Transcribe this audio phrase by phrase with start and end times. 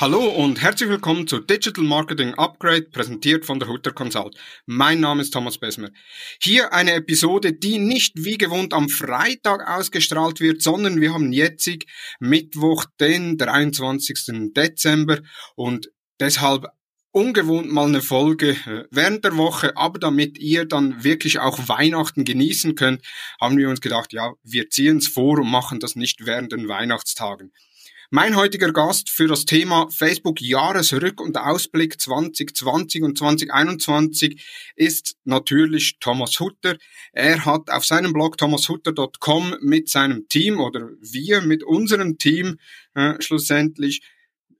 [0.00, 4.36] Hallo und herzlich willkommen zu Digital Marketing Upgrade, präsentiert von der Hutter Consult.
[4.64, 5.90] Mein Name ist Thomas Besmer.
[6.40, 11.68] Hier eine Episode, die nicht wie gewohnt am Freitag ausgestrahlt wird, sondern wir haben jetzt
[12.20, 14.52] Mittwoch, den 23.
[14.54, 15.18] Dezember
[15.56, 15.90] und
[16.20, 16.66] deshalb
[17.10, 22.24] ungewohnt mal eine Folge äh, während der Woche, aber damit ihr dann wirklich auch Weihnachten
[22.24, 23.02] genießen könnt,
[23.40, 26.68] haben wir uns gedacht, ja, wir ziehen es vor und machen das nicht während den
[26.68, 27.52] Weihnachtstagen.
[28.10, 34.42] Mein heutiger Gast für das Thema Facebook Jahresrück- und Ausblick 2020 und 2021
[34.76, 36.78] ist natürlich Thomas Hutter.
[37.12, 42.56] Er hat auf seinem Blog thomashutter.com mit seinem Team oder wir mit unserem Team
[42.94, 44.00] äh, schlussendlich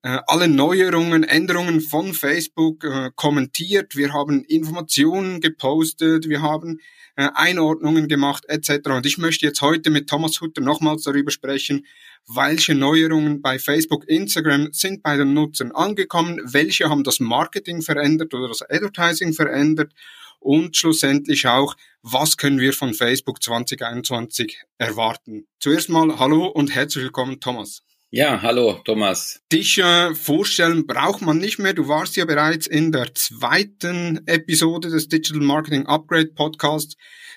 [0.02, 3.96] äh, alle Neuerungen, Änderungen von Facebook äh, kommentiert.
[3.96, 6.78] Wir haben Informationen gepostet, wir haben
[7.16, 8.90] äh, Einordnungen gemacht etc.
[8.90, 11.84] Und ich möchte jetzt heute mit Thomas Hutter nochmals darüber sprechen,
[12.28, 18.34] welche Neuerungen bei Facebook, Instagram sind bei den Nutzern angekommen, welche haben das Marketing verändert
[18.34, 19.92] oder das Advertising verändert
[20.38, 25.48] und schlussendlich auch, was können wir von Facebook 2021 erwarten.
[25.58, 27.82] Zuerst mal hallo und herzlich willkommen, Thomas.
[28.10, 29.42] Ja, hallo Thomas.
[29.52, 31.74] Dich äh, vorstellen braucht man nicht mehr.
[31.74, 36.96] Du warst ja bereits in der zweiten Episode des Digital Marketing Upgrade Podcasts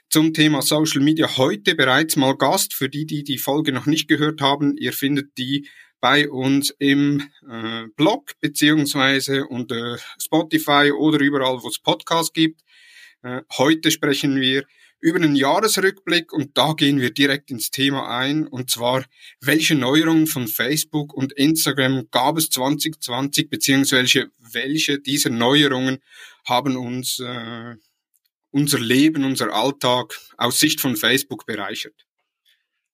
[0.10, 2.74] zum Thema Social Media heute bereits mal Gast.
[2.74, 5.68] Für die, die die Folge noch nicht gehört haben, ihr findet die
[6.00, 12.62] bei uns im äh, Blog beziehungsweise unter Spotify oder überall, wo es Podcasts gibt.
[13.24, 14.64] Äh, heute sprechen wir
[15.02, 19.04] über einen Jahresrückblick und da gehen wir direkt ins Thema ein und zwar,
[19.42, 26.00] welche Neuerungen von Facebook und Instagram gab es 2020 beziehungsweise welche dieser Neuerungen
[26.46, 27.76] haben uns äh,
[28.52, 32.06] unser Leben, unser Alltag aus Sicht von Facebook bereichert?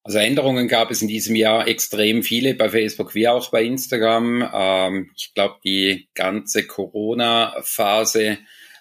[0.02, 4.48] Also Änderungen gab es in diesem Jahr extrem viele bei Facebook wie auch bei Instagram.
[4.54, 8.38] Ähm, ich glaube, die ganze Corona-Phase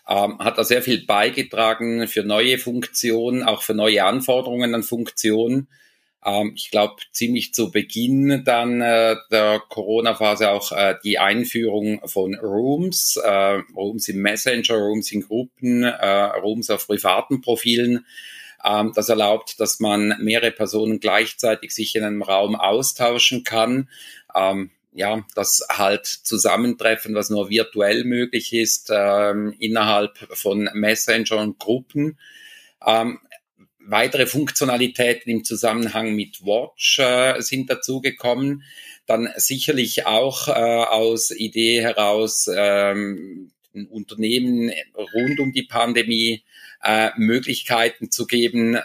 [0.07, 5.67] ähm, hat da sehr viel beigetragen für neue Funktionen, auch für neue Anforderungen an Funktionen.
[6.25, 12.35] Ähm, ich glaube, ziemlich zu Beginn dann äh, der Corona-Phase auch äh, die Einführung von
[12.35, 16.07] Rooms, äh, Rooms im Messenger, Rooms in Gruppen, äh,
[16.41, 18.05] Rooms auf privaten Profilen.
[18.63, 23.89] Ähm, das erlaubt, dass man mehrere Personen gleichzeitig sich in einem Raum austauschen kann.
[24.33, 31.59] Ähm, ja, das halt Zusammentreffen, was nur virtuell möglich ist, ähm, innerhalb von Messenger und
[31.59, 32.17] Gruppen.
[32.83, 33.19] Ähm,
[33.79, 38.63] weitere Funktionalitäten im Zusammenhang mit Watch äh, sind dazugekommen.
[39.05, 43.51] Dann sicherlich auch äh, aus Idee heraus ähm,
[43.91, 44.71] Unternehmen
[45.13, 46.43] rund um die Pandemie
[46.83, 48.79] äh, Möglichkeiten zu geben,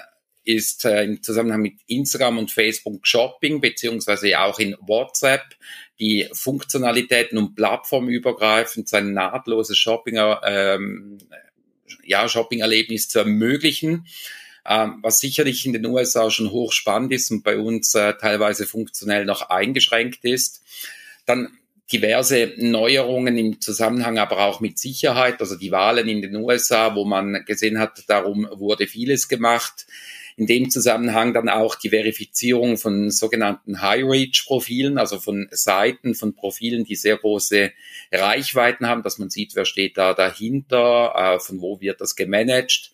[0.45, 5.43] ist äh, im Zusammenhang mit Instagram und Facebook Shopping, beziehungsweise auch in WhatsApp,
[6.03, 11.19] die Funktionalitäten und plattformübergreifend sein nahtloses Shopping, ähm,
[12.05, 14.07] ja, Shopping-Erlebnis zu ermöglichen.
[14.69, 19.25] Ähm, was sicherlich in den USA schon hochspannend ist und bei uns äh, teilweise funktionell
[19.25, 20.63] noch eingeschränkt ist.
[21.25, 21.57] Dann
[21.93, 27.05] diverse Neuerungen im Zusammenhang aber auch mit Sicherheit, also die Wahlen in den USA, wo
[27.05, 29.87] man gesehen hat, darum wurde vieles gemacht
[30.37, 36.85] in dem Zusammenhang dann auch die Verifizierung von sogenannten High-Reach-Profilen, also von Seiten, von Profilen,
[36.85, 37.73] die sehr große
[38.11, 42.93] Reichweiten haben, dass man sieht, wer steht da dahinter, äh, von wo wird das gemanagt.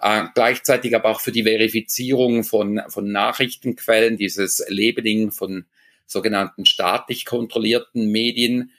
[0.00, 5.66] Äh, gleichzeitig aber auch für die Verifizierung von, von Nachrichtenquellen, dieses Labeling von
[6.06, 8.72] sogenannten staatlich kontrollierten Medien,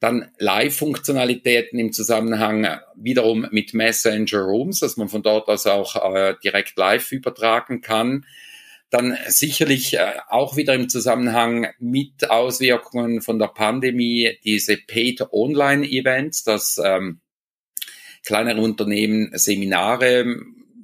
[0.00, 6.34] dann Live-Funktionalitäten im Zusammenhang wiederum mit Messenger Rooms, dass man von dort aus auch äh,
[6.42, 8.26] direkt live übertragen kann.
[8.90, 15.86] Dann sicherlich äh, auch wieder im Zusammenhang mit Auswirkungen von der Pandemie diese Paid Online
[15.86, 17.20] Events, dass ähm,
[18.22, 20.36] kleinere Unternehmen Seminare,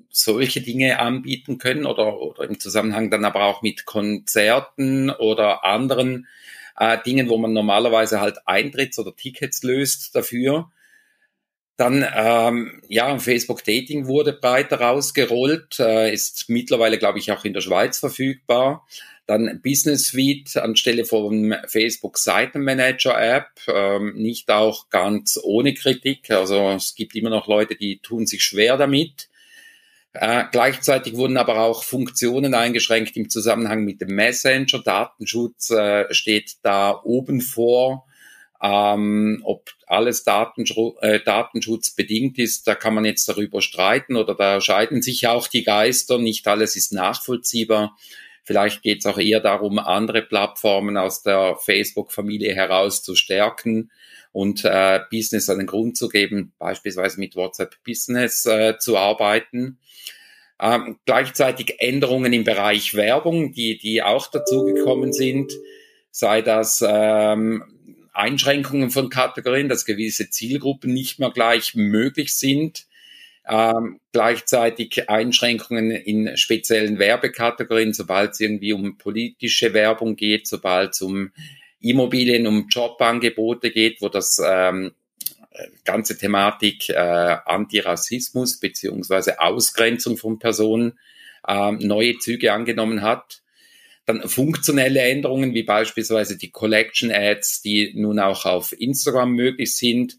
[0.09, 6.27] solche Dinge anbieten können oder, oder im Zusammenhang dann aber auch mit Konzerten oder anderen
[6.77, 10.71] äh, Dingen, wo man normalerweise halt Eintritts- oder Tickets löst dafür.
[11.77, 17.55] Dann, ähm, ja, Facebook Dating wurde breiter rausgerollt, äh, ist mittlerweile, glaube ich, auch in
[17.55, 18.87] der Schweiz verfügbar.
[19.27, 26.31] Dann Business Suite anstelle von Facebook Seitenmanager App, ähm, nicht auch ganz ohne Kritik.
[26.31, 29.29] Also es gibt immer noch Leute, die tun sich schwer damit.
[30.15, 34.81] Äh, gleichzeitig wurden aber auch Funktionen eingeschränkt im Zusammenhang mit dem Messenger.
[34.85, 38.07] Datenschutz äh, steht da oben vor.
[38.63, 44.61] Ähm, ob alles Datenschutz, äh, datenschutzbedingt ist, da kann man jetzt darüber streiten oder da
[44.61, 46.19] scheiden sich auch die Geister.
[46.19, 47.97] Nicht alles ist nachvollziehbar.
[48.45, 53.91] Vielleicht geht es auch eher darum, andere Plattformen aus der Facebook-Familie heraus zu stärken
[54.33, 59.79] und äh, Business einen Grund zu geben, beispielsweise mit WhatsApp Business äh, zu arbeiten.
[60.61, 65.53] Ähm, gleichzeitig Änderungen im Bereich Werbung, die, die auch dazugekommen sind,
[66.11, 67.65] sei das ähm,
[68.13, 72.87] Einschränkungen von Kategorien, dass gewisse Zielgruppen nicht mehr gleich möglich sind.
[73.49, 81.03] Ähm, gleichzeitig Einschränkungen in speziellen Werbekategorien, sobald es irgendwie um politische Werbung geht, sobald es
[81.03, 81.33] um
[81.83, 84.93] Immobilien, um Jobangebote geht, wo das ähm,
[85.85, 90.99] ganze Thematik äh, Antirassismus beziehungsweise Ausgrenzung von Personen
[91.47, 93.43] äh, neue Züge angenommen hat.
[94.07, 100.19] Dann funktionelle Änderungen wie beispielsweise die Collection Ads, die nun auch auf Instagram möglich sind.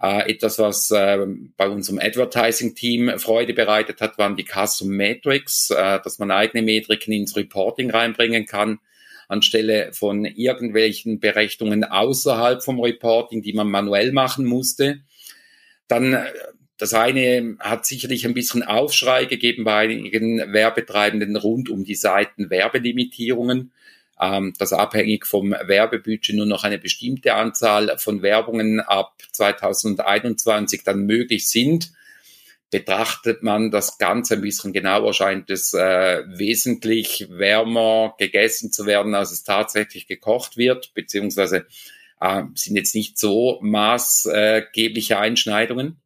[0.00, 1.26] Äh, etwas, was äh,
[1.56, 7.12] bei unserem Advertising-Team Freude bereitet hat, waren die Custom Metrics, äh, dass man eigene Metriken
[7.12, 8.78] ins Reporting reinbringen kann,
[9.28, 15.00] anstelle von irgendwelchen Berechnungen außerhalb vom Reporting, die man manuell machen musste.
[15.86, 16.24] Dann äh,
[16.78, 22.50] das eine hat sicherlich ein bisschen Aufschrei gegeben bei einigen Werbetreibenden rund um die Seiten
[22.50, 23.72] Werbelimitierungen,
[24.20, 31.04] ähm, dass abhängig vom Werbebudget nur noch eine bestimmte Anzahl von Werbungen ab 2021 dann
[31.04, 31.90] möglich sind.
[32.70, 39.14] Betrachtet man das Ganze ein bisschen genauer, scheint es äh, wesentlich wärmer gegessen zu werden,
[39.14, 41.66] als es tatsächlich gekocht wird, beziehungsweise
[42.20, 46.00] äh, sind jetzt nicht so maßgebliche Einschneidungen.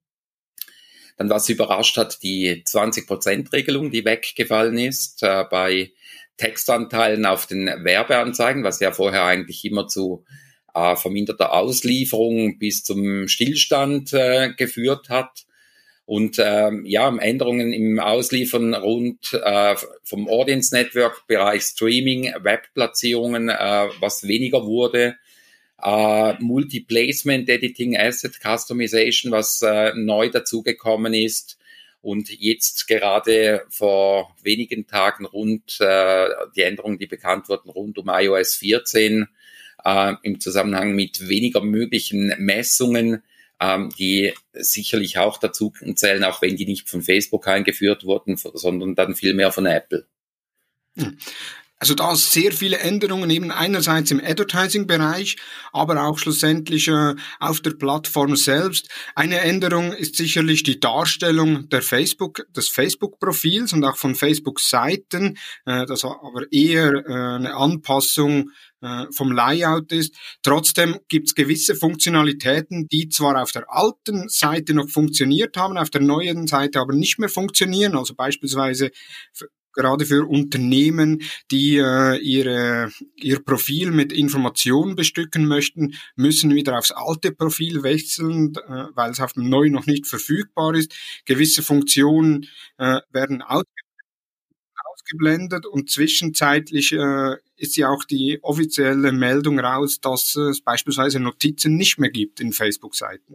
[1.16, 5.92] Dann, was überrascht hat, die 20%-Regelung, die weggefallen ist äh, bei
[6.36, 10.24] Textanteilen auf den Werbeanzeigen, was ja vorher eigentlich immer zu
[10.74, 15.44] äh, verminderter Auslieferung bis zum Stillstand äh, geführt hat.
[16.12, 19.74] Und ähm, ja, Änderungen im Ausliefern rund äh,
[20.04, 25.16] vom Audience Network Bereich Streaming, Webplatzierungen, äh, was weniger wurde,
[25.82, 31.58] äh, Multi-Placement, Editing, Asset Customization, was äh, neu dazugekommen ist.
[32.02, 38.10] Und jetzt gerade vor wenigen Tagen rund äh, die Änderungen, die bekannt wurden, rund um
[38.10, 39.28] iOS 14
[39.82, 43.22] äh, im Zusammenhang mit weniger möglichen Messungen,
[43.62, 48.96] ähm, die sicherlich auch dazu zählen, auch wenn die nicht von Facebook eingeführt wurden, sondern
[48.96, 50.06] dann vielmehr von Apple.
[50.96, 51.16] Hm.
[51.78, 55.34] Also da sehr viele Änderungen eben einerseits im Advertising-Bereich,
[55.72, 58.88] aber auch schlussendlich äh, auf der Plattform selbst.
[59.16, 65.84] Eine Änderung ist sicherlich die Darstellung der Facebook, des Facebook-Profils und auch von Facebook-Seiten, äh,
[65.86, 68.50] das aber eher äh, eine Anpassung
[68.82, 70.14] äh, vom Layout ist.
[70.42, 75.90] Trotzdem gibt es gewisse Funktionalitäten, die zwar auf der alten Seite noch funktioniert haben, auf
[75.90, 77.96] der neuen Seite aber nicht mehr funktionieren.
[77.96, 78.90] Also beispielsweise
[79.72, 86.90] gerade für Unternehmen, die äh, ihre, ihr Profil mit Informationen bestücken möchten, müssen wieder aufs
[86.90, 90.94] alte Profil wechseln, äh, weil es auf dem neuen noch nicht verfügbar ist.
[91.24, 92.46] Gewisse Funktionen
[92.78, 93.42] äh, werden
[95.12, 101.76] ausgeblendet und zwischenzeitlich äh, ist ja auch die offizielle Meldung raus, dass es beispielsweise Notizen
[101.76, 103.34] nicht mehr gibt in Facebook-Seiten.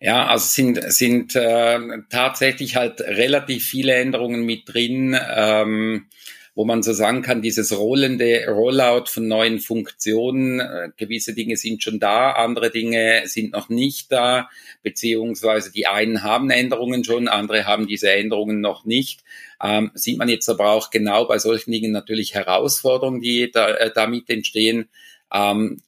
[0.00, 1.78] Ja, also sind, sind äh,
[2.08, 6.06] tatsächlich halt relativ viele Änderungen mit drin, ähm,
[6.54, 11.82] wo man so sagen kann, dieses rollende Rollout von neuen Funktionen, äh, gewisse Dinge sind
[11.82, 14.48] schon da, andere Dinge sind noch nicht da,
[14.82, 19.22] beziehungsweise die einen haben Änderungen schon, andere haben diese Änderungen noch nicht.
[19.62, 23.92] Ähm, sieht man jetzt aber auch genau bei solchen Dingen natürlich Herausforderungen, die da, äh,
[23.94, 24.88] damit entstehen.
[25.32, 25.82] Ähm,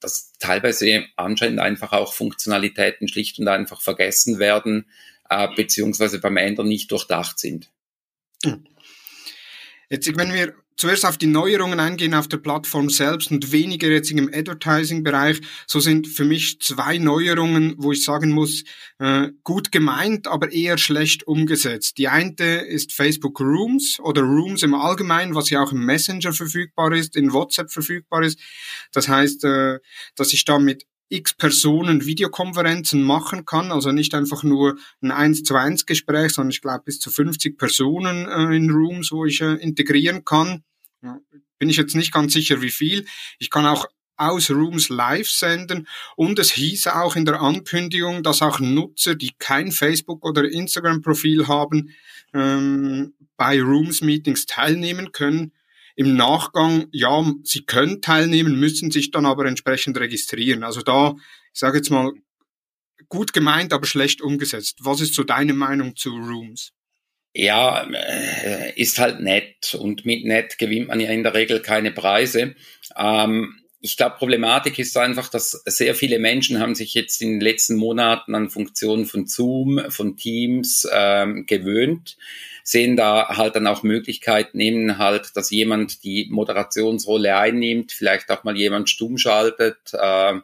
[0.00, 4.86] dass teilweise anscheinend einfach auch Funktionalitäten schlicht und einfach vergessen werden,
[5.28, 7.70] äh, beziehungsweise beim Ändern nicht durchdacht sind.
[8.44, 8.66] Hm.
[9.90, 14.10] Jetzt, wenn wir zuerst auf die Neuerungen eingehen auf der Plattform selbst und weniger jetzt
[14.12, 15.40] im Advertising-Bereich.
[15.66, 18.64] So sind für mich zwei Neuerungen, wo ich sagen muss,
[18.98, 21.98] äh, gut gemeint, aber eher schlecht umgesetzt.
[21.98, 26.92] Die eine ist Facebook Rooms oder Rooms im Allgemeinen, was ja auch im Messenger verfügbar
[26.94, 28.38] ist, in WhatsApp verfügbar ist.
[28.92, 29.80] Das heißt, äh,
[30.16, 35.42] dass ich da mit x Personen Videokonferenzen machen kann, also nicht einfach nur ein 1
[35.42, 39.40] zu 1 Gespräch, sondern ich glaube bis zu 50 Personen äh, in Rooms, wo ich
[39.42, 40.62] äh, integrieren kann.
[41.58, 43.06] Bin ich jetzt nicht ganz sicher, wie viel.
[43.38, 43.86] Ich kann auch
[44.16, 49.32] aus Rooms live senden und es hieß auch in der Ankündigung, dass auch Nutzer, die
[49.38, 51.94] kein Facebook- oder Instagram-Profil haben,
[52.34, 55.52] ähm, bei Rooms Meetings teilnehmen können.
[56.00, 60.64] Im Nachgang, ja, sie können teilnehmen, müssen sich dann aber entsprechend registrieren.
[60.64, 61.14] Also da,
[61.52, 62.10] ich sage jetzt mal,
[63.10, 64.78] gut gemeint, aber schlecht umgesetzt.
[64.80, 66.72] Was ist so deine Meinung zu Rooms?
[67.34, 71.90] Ja, äh, ist halt nett und mit nett gewinnt man ja in der Regel keine
[71.90, 72.54] Preise.
[72.96, 77.40] Ähm, ich glaube, Problematik ist einfach, dass sehr viele Menschen haben sich jetzt in den
[77.42, 82.16] letzten Monaten an Funktionen von Zoom, von Teams ähm, gewöhnt,
[82.70, 88.44] sehen da halt dann auch Möglichkeiten, nehmen halt, dass jemand die Moderationsrolle einnimmt, vielleicht auch
[88.44, 90.34] mal jemand stumm schaltet, äh,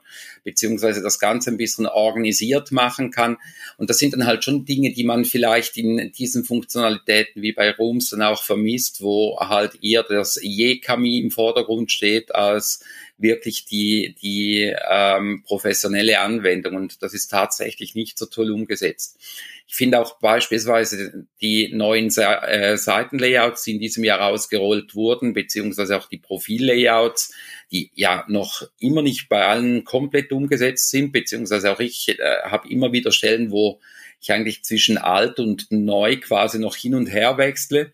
[0.42, 3.36] beziehungsweise das Ganze ein bisschen organisiert machen kann.
[3.76, 7.70] Und das sind dann halt schon Dinge, die man vielleicht in diesen Funktionalitäten wie bei
[7.70, 12.82] Rooms dann auch vermisst, wo halt eher das Je-Kami im Vordergrund steht als
[13.18, 16.74] wirklich die, die ähm, professionelle Anwendung.
[16.74, 19.18] Und das ist tatsächlich nicht so toll umgesetzt.
[19.66, 25.96] Ich finde auch beispielsweise die neuen äh, Seitenlayouts, die in diesem Jahr ausgerollt wurden, beziehungsweise
[25.96, 27.34] auch die Profillayouts,
[27.72, 32.68] die ja noch immer nicht bei allen komplett umgesetzt sind, beziehungsweise auch ich äh, habe
[32.68, 33.80] immer wieder Stellen, wo
[34.20, 37.92] ich eigentlich zwischen alt und neu quasi noch hin und her wechsle.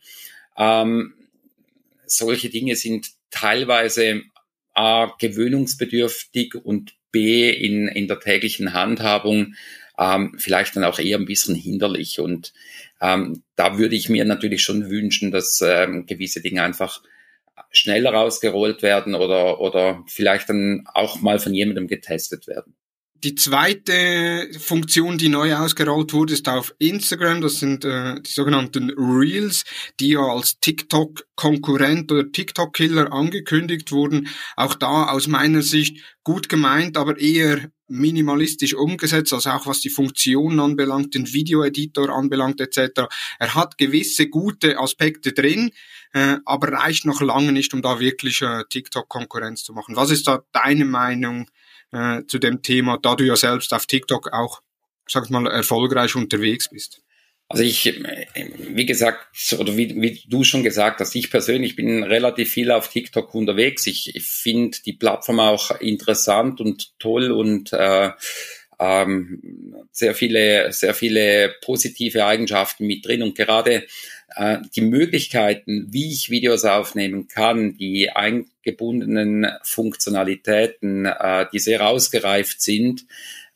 [0.56, 1.14] Ähm,
[2.06, 4.22] solche Dinge sind teilweise
[4.74, 9.54] A, gewöhnungsbedürftig und B, in, in der täglichen Handhabung
[9.98, 12.20] ähm, vielleicht dann auch eher ein bisschen hinderlich.
[12.20, 12.52] Und
[13.00, 17.02] ähm, da würde ich mir natürlich schon wünschen, dass ähm, gewisse Dinge einfach
[17.70, 22.74] schneller ausgerollt werden oder, oder vielleicht dann auch mal von jemandem getestet werden.
[23.24, 27.40] Die zweite Funktion, die neu ausgerollt wurde, ist auf Instagram.
[27.40, 29.62] Das sind äh, die sogenannten Reels,
[30.00, 34.28] die ja als TikTok-Konkurrent oder TikTok-Killer angekündigt wurden.
[34.56, 39.90] Auch da aus meiner Sicht gut gemeint, aber eher minimalistisch umgesetzt, also auch was die
[39.90, 43.02] Funktionen anbelangt, den Videoeditor anbelangt etc.
[43.38, 45.70] Er hat gewisse gute Aspekte drin,
[46.12, 49.94] äh, aber reicht noch lange nicht, um da wirklich äh, TikTok-Konkurrenz zu machen.
[49.94, 51.46] Was ist da deine Meinung
[51.92, 54.60] äh, zu dem Thema, da du ja selbst auf TikTok auch,
[55.08, 57.02] sag ich mal, erfolgreich unterwegs bist?
[57.48, 59.26] Also ich, wie gesagt,
[59.58, 63.86] oder wie, wie du schon gesagt hast, ich persönlich bin relativ viel auf TikTok unterwegs.
[63.86, 68.10] Ich, ich finde die Plattform auch interessant und toll und äh,
[68.82, 73.22] ähm, sehr viele, sehr viele positive Eigenschaften mit drin.
[73.22, 73.84] Und gerade
[74.34, 82.60] äh, die Möglichkeiten, wie ich Videos aufnehmen kann, die eingebundenen Funktionalitäten, äh, die sehr ausgereift
[82.60, 83.06] sind,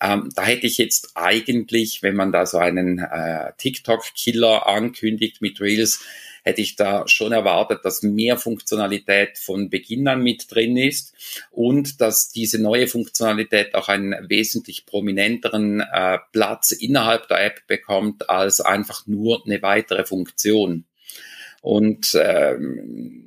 [0.00, 5.60] ähm, da hätte ich jetzt eigentlich, wenn man da so einen äh, TikTok-Killer ankündigt mit
[5.60, 6.04] Reels,
[6.46, 11.12] hätte ich da schon erwartet, dass mehr Funktionalität von Beginn an mit drin ist
[11.50, 18.30] und dass diese neue Funktionalität auch einen wesentlich prominenteren äh, Platz innerhalb der App bekommt
[18.30, 20.84] als einfach nur eine weitere Funktion.
[21.62, 23.24] Und ähm,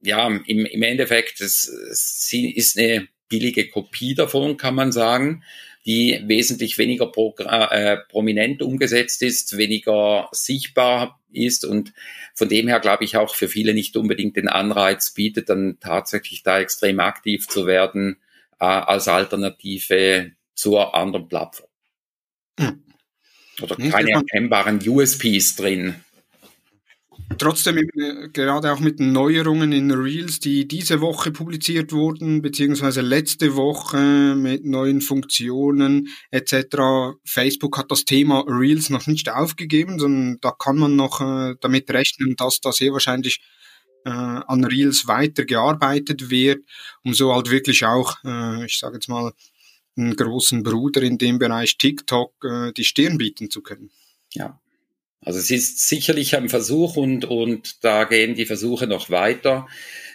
[0.00, 5.44] ja, im, im Endeffekt, es, es ist eine billige Kopie davon, kann man sagen
[5.84, 11.92] die wesentlich weniger pro, äh, prominent umgesetzt ist, weniger sichtbar ist und
[12.34, 16.42] von dem her glaube ich auch für viele nicht unbedingt den Anreiz bietet, dann tatsächlich
[16.42, 18.18] da extrem aktiv zu werden
[18.60, 21.68] äh, als Alternative zur anderen Plattform.
[22.60, 22.82] Hm.
[23.60, 25.96] Oder keine erkennbaren USPs drin.
[27.38, 33.56] Trotzdem äh, gerade auch mit Neuerungen in Reels, die diese Woche publiziert wurden, beziehungsweise letzte
[33.56, 37.16] Woche mit neuen Funktionen etc.
[37.24, 41.90] Facebook hat das Thema Reels noch nicht aufgegeben, sondern da kann man noch äh, damit
[41.90, 43.40] rechnen, dass da sehr wahrscheinlich
[44.04, 46.64] äh, an Reels weitergearbeitet wird,
[47.04, 48.16] um so halt wirklich auch,
[48.64, 49.32] ich sage jetzt mal,
[49.96, 52.32] einen großen Bruder in dem Bereich TikTok
[52.76, 53.90] die Stirn bieten zu können.
[54.32, 54.61] Ja,
[55.24, 59.66] also es ist sicherlich ein Versuch und, und da gehen die Versuche noch weiter.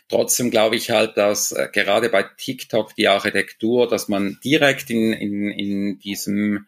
[0.10, 5.14] Trotzdem glaube ich halt, dass äh, gerade bei TikTok die Architektur, dass man direkt in,
[5.14, 6.68] in, in diesem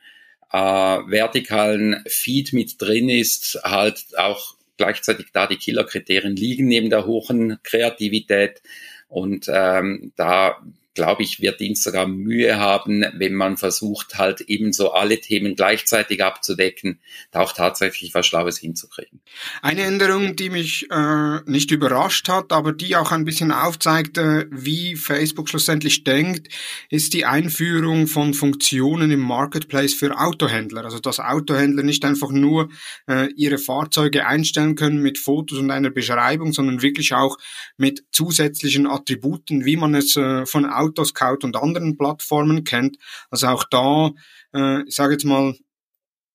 [0.51, 7.05] äh, vertikalen Feed mit drin ist, halt auch gleichzeitig da die Killerkriterien liegen neben der
[7.05, 8.61] hohen Kreativität.
[9.07, 10.61] Und ähm, da
[10.95, 16.23] glaube ich, wird Instagram Mühe haben, wenn man versucht, halt eben so alle Themen gleichzeitig
[16.23, 16.99] abzudecken,
[17.31, 19.21] da auch tatsächlich was Schlaues hinzukriegen.
[19.61, 24.47] Eine Änderung, die mich äh, nicht überrascht hat, aber die auch ein bisschen aufzeigt, äh,
[24.51, 26.47] wie Facebook schlussendlich denkt,
[26.89, 30.83] ist die Einführung von Funktionen im Marketplace für Autohändler.
[30.83, 32.69] Also dass Autohändler nicht einfach nur
[33.07, 37.37] äh, ihre Fahrzeuge einstellen können mit Fotos und einer Beschreibung, sondern wirklich auch
[37.77, 42.97] mit zusätzlichen Attributen, wie man es äh, von Autoscout und anderen Plattformen kennt.
[43.29, 44.11] Also auch da,
[44.53, 45.55] äh, ich sage jetzt mal,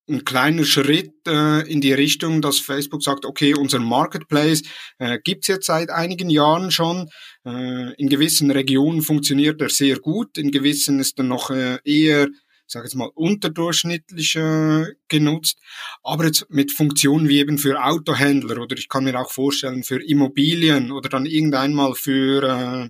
[0.07, 4.63] ein kleiner Schritt äh, in die Richtung, dass Facebook sagt, okay, unser Marketplace
[4.99, 7.09] äh, gibt's jetzt seit einigen Jahren schon.
[7.47, 12.29] Äh, in gewissen Regionen funktioniert er sehr gut, in gewissen ist er noch äh, eher
[12.75, 15.59] sage jetzt mal, unterdurchschnittlich äh, genutzt,
[16.03, 20.03] aber jetzt mit Funktionen wie eben für Autohändler oder ich kann mir auch vorstellen für
[20.05, 22.89] Immobilien oder dann irgendeinmal für äh,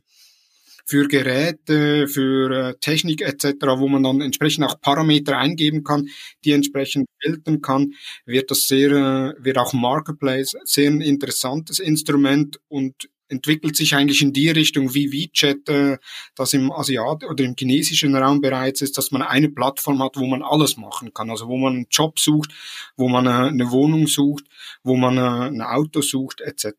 [0.85, 6.09] für Geräte, für äh, Technik etc., wo man dann entsprechend auch Parameter eingeben kann,
[6.45, 7.95] die entsprechend filtern kann,
[8.27, 14.21] wird das sehr, äh, wird auch Marketplace sehr ein interessantes Instrument und entwickelt sich eigentlich
[14.21, 15.99] in die Richtung wie WeChat, äh,
[16.37, 20.27] das im Asiat oder im chinesischen Raum bereits ist, dass man eine Plattform hat, wo
[20.27, 21.31] man alles machen kann.
[21.31, 22.51] Also wo man einen Job sucht,
[22.97, 24.45] wo man eine Wohnung sucht,
[24.83, 26.73] wo man ein Auto sucht, etc.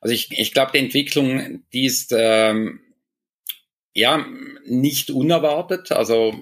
[0.00, 2.80] Also ich, ich glaube, die Entwicklung, die ist ähm,
[3.98, 4.24] ja,
[4.64, 5.92] nicht unerwartet.
[5.92, 6.34] Also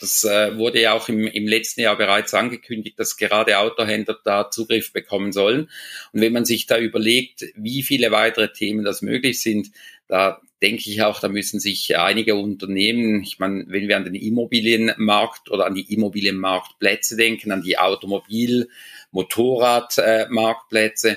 [0.00, 4.50] das äh, wurde ja auch im, im letzten Jahr bereits angekündigt, dass gerade Autohändler da
[4.50, 5.68] Zugriff bekommen sollen.
[6.12, 9.72] Und wenn man sich da überlegt, wie viele weitere Themen das möglich sind,
[10.06, 14.14] da denke ich auch, da müssen sich einige Unternehmen, ich meine, wenn wir an den
[14.14, 18.68] Immobilienmarkt oder an die Immobilienmarktplätze denken, an die Automobil-,
[19.10, 21.16] Motorradmarktplätze, äh,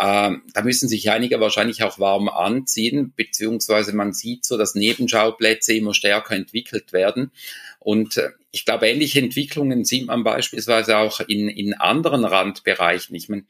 [0.00, 5.74] ähm, da müssen sich einige wahrscheinlich auch warm anziehen, beziehungsweise man sieht so, dass Nebenschauplätze
[5.74, 7.32] immer stärker entwickelt werden.
[7.80, 13.16] Und äh, ich glaube, ähnliche Entwicklungen sieht man beispielsweise auch in, in anderen Randbereichen.
[13.16, 13.44] Ich meine,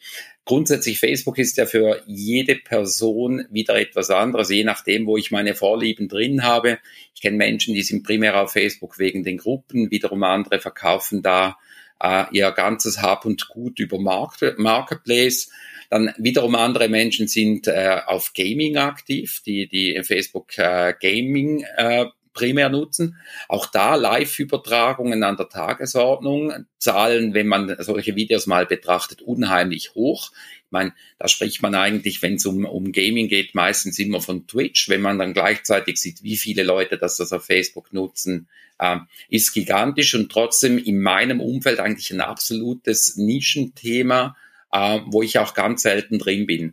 [0.47, 5.55] grundsätzlich Facebook ist ja für jede Person wieder etwas anderes, je nachdem, wo ich meine
[5.55, 6.79] Vorlieben drin habe.
[7.15, 11.59] Ich kenne Menschen, die sind primär auf Facebook wegen den Gruppen, wiederum andere verkaufen da
[12.01, 15.51] äh, ihr ganzes Hab und Gut über Market, Marketplace.
[15.91, 22.07] Dann wiederum andere Menschen sind äh, auf Gaming aktiv, die die Facebook äh, Gaming äh,
[22.39, 23.17] primär nutzen.
[23.49, 30.31] Auch da Live-Übertragungen an der Tagesordnung, Zahlen, wenn man solche Videos mal betrachtet, unheimlich hoch.
[30.67, 34.47] Ich meine, da spricht man eigentlich, wenn es um, um Gaming geht, meistens immer von
[34.47, 34.89] Twitch.
[34.89, 39.53] Wenn man dann gleichzeitig sieht, wie viele Leute das, das auf Facebook nutzen, äh, ist
[39.53, 44.37] gigantisch und trotzdem in meinem Umfeld eigentlich ein absolutes Nischenthema
[44.73, 46.69] äh, wo ich auch ganz selten drin bin.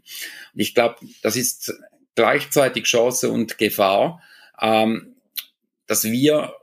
[0.54, 1.74] Und ich glaube, das ist
[2.16, 4.22] gleichzeitig Chance und Gefahr,
[4.62, 5.16] ähm,
[5.88, 6.54] dass wir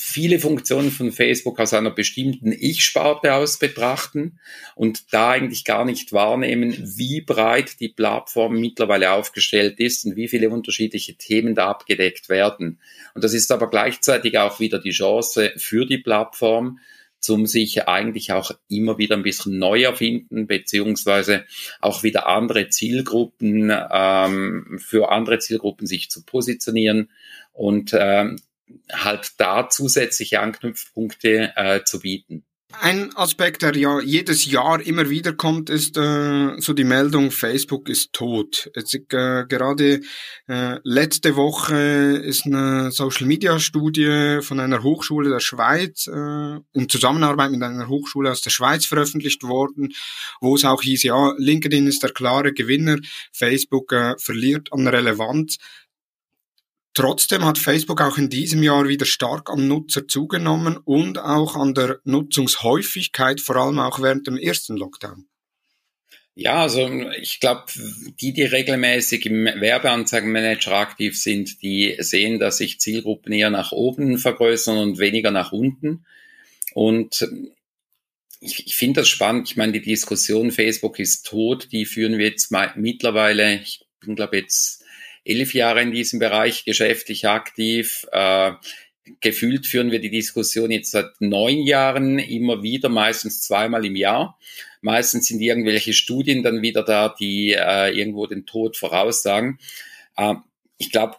[0.00, 4.40] viele Funktionen von Facebook aus einer bestimmten Ich-Sparte aus betrachten
[4.74, 10.28] und da eigentlich gar nicht wahrnehmen, wie breit die Plattform mittlerweile aufgestellt ist und wie
[10.28, 12.80] viele unterschiedliche Themen da abgedeckt werden.
[13.14, 16.78] Und das ist aber gleichzeitig auch wieder die Chance für die Plattform,
[17.20, 21.44] zum sich eigentlich auch immer wieder ein bisschen neu erfinden, beziehungsweise
[21.80, 27.10] auch wieder andere Zielgruppen, ähm, für andere Zielgruppen sich zu positionieren
[27.52, 28.40] und ähm,
[28.92, 32.44] halt da zusätzliche Anknüpfpunkte äh, zu bieten.
[32.72, 37.88] Ein Aspekt, der ja jedes Jahr immer wieder kommt, ist äh, so die Meldung, Facebook
[37.88, 38.70] ist tot.
[38.76, 40.00] Jetzt, äh, gerade
[40.46, 47.62] äh, letzte Woche ist eine Social-Media-Studie von einer Hochschule der Schweiz äh, in Zusammenarbeit mit
[47.62, 49.92] einer Hochschule aus der Schweiz veröffentlicht worden,
[50.40, 52.96] wo es auch hieß, ja, LinkedIn ist der klare Gewinner,
[53.32, 55.58] Facebook äh, verliert an Relevanz.
[56.92, 61.72] Trotzdem hat Facebook auch in diesem Jahr wieder stark an Nutzer zugenommen und auch an
[61.72, 65.26] der Nutzungshäufigkeit, vor allem auch während dem ersten Lockdown.
[66.34, 66.88] Ja, also
[67.20, 67.64] ich glaube,
[68.20, 74.16] die, die regelmäßig im Werbeanzeigenmanager aktiv sind, die sehen, dass sich Zielgruppen eher nach oben
[74.16, 76.06] vergrößern und weniger nach unten.
[76.72, 77.28] Und
[78.40, 79.48] ich, ich finde das spannend.
[79.50, 84.38] Ich meine, die Diskussion Facebook ist tot, die führen wir jetzt mittlerweile, ich bin glaube
[84.38, 84.79] jetzt
[85.24, 88.06] elf Jahre in diesem Bereich geschäftlich aktiv.
[88.12, 88.52] Äh,
[89.20, 94.38] gefühlt führen wir die Diskussion jetzt seit neun Jahren immer wieder, meistens zweimal im Jahr.
[94.82, 99.58] Meistens sind irgendwelche Studien dann wieder da, die äh, irgendwo den Tod voraussagen.
[100.16, 100.34] Äh,
[100.78, 101.16] ich glaube,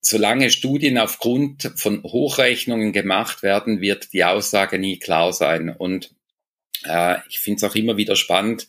[0.00, 5.68] solange Studien aufgrund von Hochrechnungen gemacht werden, wird die Aussage nie klar sein.
[5.68, 6.14] Und
[6.84, 8.68] äh, ich finde es auch immer wieder spannend,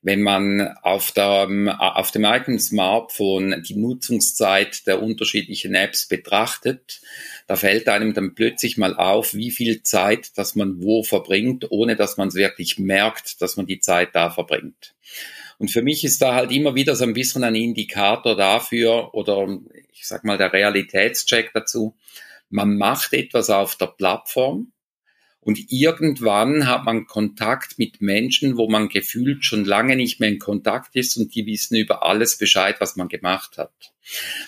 [0.00, 1.48] wenn man auf, der,
[1.96, 7.00] auf dem eigenen Smartphone die Nutzungszeit der unterschiedlichen Apps betrachtet,
[7.46, 11.96] da fällt einem dann plötzlich mal auf, wie viel Zeit, dass man wo verbringt, ohne
[11.96, 14.94] dass man es wirklich merkt, dass man die Zeit da verbringt.
[15.58, 19.58] Und für mich ist da halt immer wieder so ein bisschen ein Indikator dafür oder
[19.92, 21.96] ich sag mal der Realitätscheck dazu.
[22.48, 24.72] Man macht etwas auf der Plattform,
[25.48, 30.38] und irgendwann hat man Kontakt mit Menschen, wo man gefühlt schon lange nicht mehr in
[30.38, 33.72] Kontakt ist und die wissen über alles Bescheid, was man gemacht hat.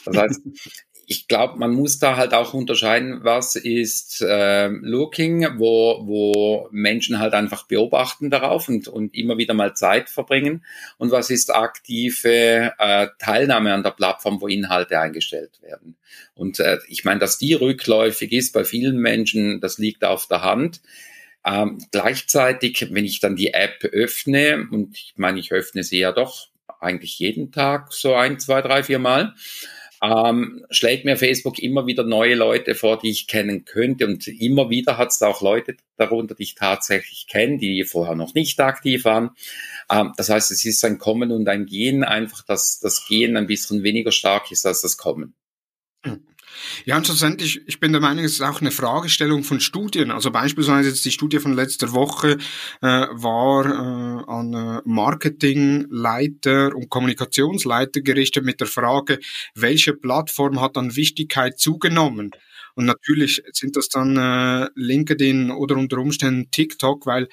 [0.05, 0.43] Das heißt,
[1.11, 7.19] ich glaube, man muss da halt auch unterscheiden, was ist äh, Looking, wo, wo Menschen
[7.19, 10.65] halt einfach beobachten darauf und, und immer wieder mal Zeit verbringen
[10.99, 15.97] und was ist aktive äh, Teilnahme an der Plattform, wo Inhalte eingestellt werden.
[16.37, 20.45] Und äh, ich meine, dass die rückläufig ist bei vielen Menschen, das liegt auf der
[20.45, 20.81] Hand.
[21.45, 26.13] Ähm, gleichzeitig, wenn ich dann die App öffne, und ich meine, ich öffne sie ja
[26.13, 29.35] doch eigentlich jeden Tag so ein, zwei, drei, vier Mal,
[30.03, 34.07] ähm, schlägt mir Facebook immer wieder neue Leute vor, die ich kennen könnte.
[34.07, 38.35] Und immer wieder hat es auch Leute darunter, die ich tatsächlich kenne, die vorher noch
[38.35, 39.31] nicht aktiv waren.
[39.91, 43.47] Ähm, das heißt, es ist ein Kommen und ein Gehen, einfach dass das Gehen ein
[43.47, 45.35] bisschen weniger stark ist als das Kommen.
[46.85, 50.11] Ja, und schlussendlich, ich bin der Meinung, es ist auch eine Fragestellung von Studien.
[50.11, 52.39] Also beispielsweise jetzt die Studie von letzter Woche
[52.81, 59.19] äh, war äh, an äh, Marketingleiter und Kommunikationsleiter gerichtet mit der Frage,
[59.55, 62.31] welche Plattform hat an Wichtigkeit zugenommen?
[62.75, 67.29] Und natürlich sind das dann äh, LinkedIn oder unter Umständen TikTok, weil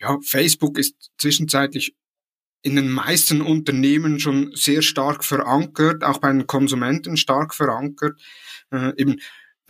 [0.00, 1.94] ja, Facebook ist zwischenzeitlich
[2.62, 8.20] in den meisten Unternehmen schon sehr stark verankert, auch bei den Konsumenten stark verankert
[8.72, 9.20] äh, eben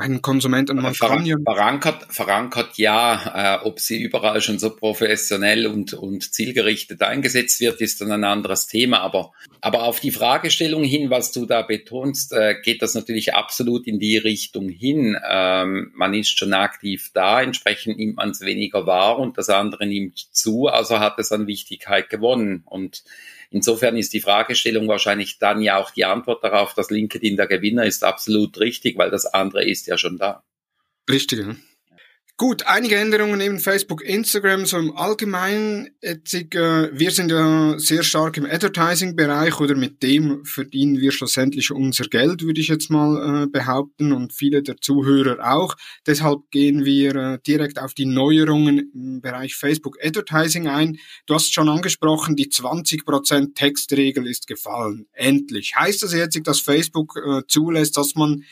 [0.02, 0.76] einen Konsumenten.
[0.78, 6.32] Man kann ja verankert, verankert ja, äh, ob sie überall schon so professionell und, und
[6.32, 9.00] zielgerichtet eingesetzt wird, ist dann ein anderes Thema.
[9.00, 13.86] Aber, aber auf die Fragestellung hin, was du da betonst, äh, geht das natürlich absolut
[13.86, 15.16] in die Richtung hin.
[15.28, 19.86] Ähm, man ist schon aktiv da, entsprechend nimmt man es weniger wahr und das andere
[19.86, 22.62] nimmt zu, also hat es an Wichtigkeit gewonnen.
[22.64, 23.04] Und
[23.52, 27.84] Insofern ist die Fragestellung wahrscheinlich dann ja auch die Antwort darauf, dass LinkedIn der Gewinner
[27.84, 30.42] ist, absolut richtig, weil das andere ist ja schon da.
[31.08, 31.44] Richtig.
[32.38, 35.90] Gut, einige Änderungen neben Facebook, Instagram, so im Allgemeinen.
[36.02, 41.70] Jetzt, äh, wir sind ja sehr stark im Advertising-Bereich oder mit dem verdienen wir schlussendlich
[41.70, 45.76] unser Geld, würde ich jetzt mal äh, behaupten und viele der Zuhörer auch.
[46.06, 50.98] Deshalb gehen wir äh, direkt auf die Neuerungen im Bereich Facebook Advertising ein.
[51.26, 55.06] Du hast schon angesprochen, die 20% Textregel ist gefallen.
[55.12, 55.76] Endlich.
[55.76, 58.42] Heißt das jetzt, dass Facebook äh, zulässt, dass man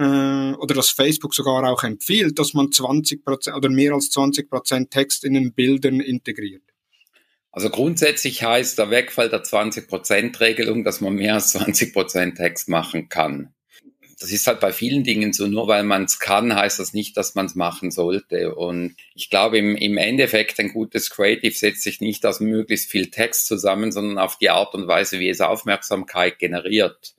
[0.00, 4.48] äh, oder dass Facebook sogar auch empfiehlt, dass man 20 Prozent oder mehr als 20
[4.48, 6.62] Prozent Text in den Bildern integriert?
[7.52, 13.52] Also grundsätzlich heißt der Wegfall der 20%-Regelung, dass man mehr als 20% Text machen kann.
[14.20, 17.16] Das ist halt bei vielen Dingen so, nur weil man es kann, heißt das nicht,
[17.16, 18.54] dass man es machen sollte.
[18.54, 23.10] Und ich glaube, im, im Endeffekt ein gutes Creative setzt sich nicht aus möglichst viel
[23.10, 27.14] Text zusammen, sondern auf die Art und Weise, wie es Aufmerksamkeit generiert.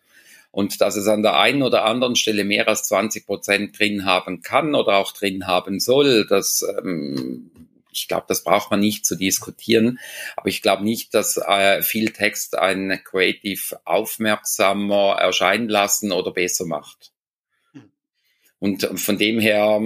[0.51, 4.41] Und dass es an der einen oder anderen Stelle mehr als 20 Prozent drin haben
[4.41, 7.51] kann oder auch drin haben soll, das ähm,
[7.93, 9.99] ich glaube, das braucht man nicht zu diskutieren.
[10.35, 16.65] Aber ich glaube nicht, dass äh, viel Text ein Creative aufmerksamer erscheinen lassen oder besser
[16.65, 17.11] macht.
[18.59, 19.81] Und von dem her,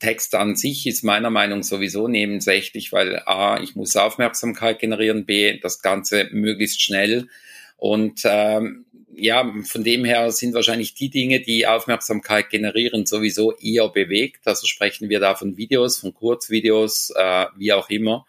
[0.00, 5.58] Text an sich ist meiner Meinung sowieso nebensächlich, weil A, ich muss Aufmerksamkeit generieren, B,
[5.60, 7.28] das Ganze möglichst schnell.
[7.76, 8.86] Und ähm,
[9.18, 14.46] ja, von dem her sind wahrscheinlich die Dinge, die Aufmerksamkeit generieren, sowieso eher bewegt.
[14.46, 18.26] Also sprechen wir da von Videos, von Kurzvideos, äh, wie auch immer.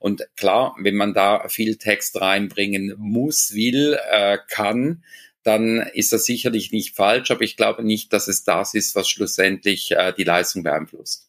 [0.00, 5.02] Und klar, wenn man da viel Text reinbringen muss, will, äh, kann,
[5.44, 9.08] dann ist das sicherlich nicht falsch, aber ich glaube nicht, dass es das ist, was
[9.08, 11.28] schlussendlich äh, die Leistung beeinflusst.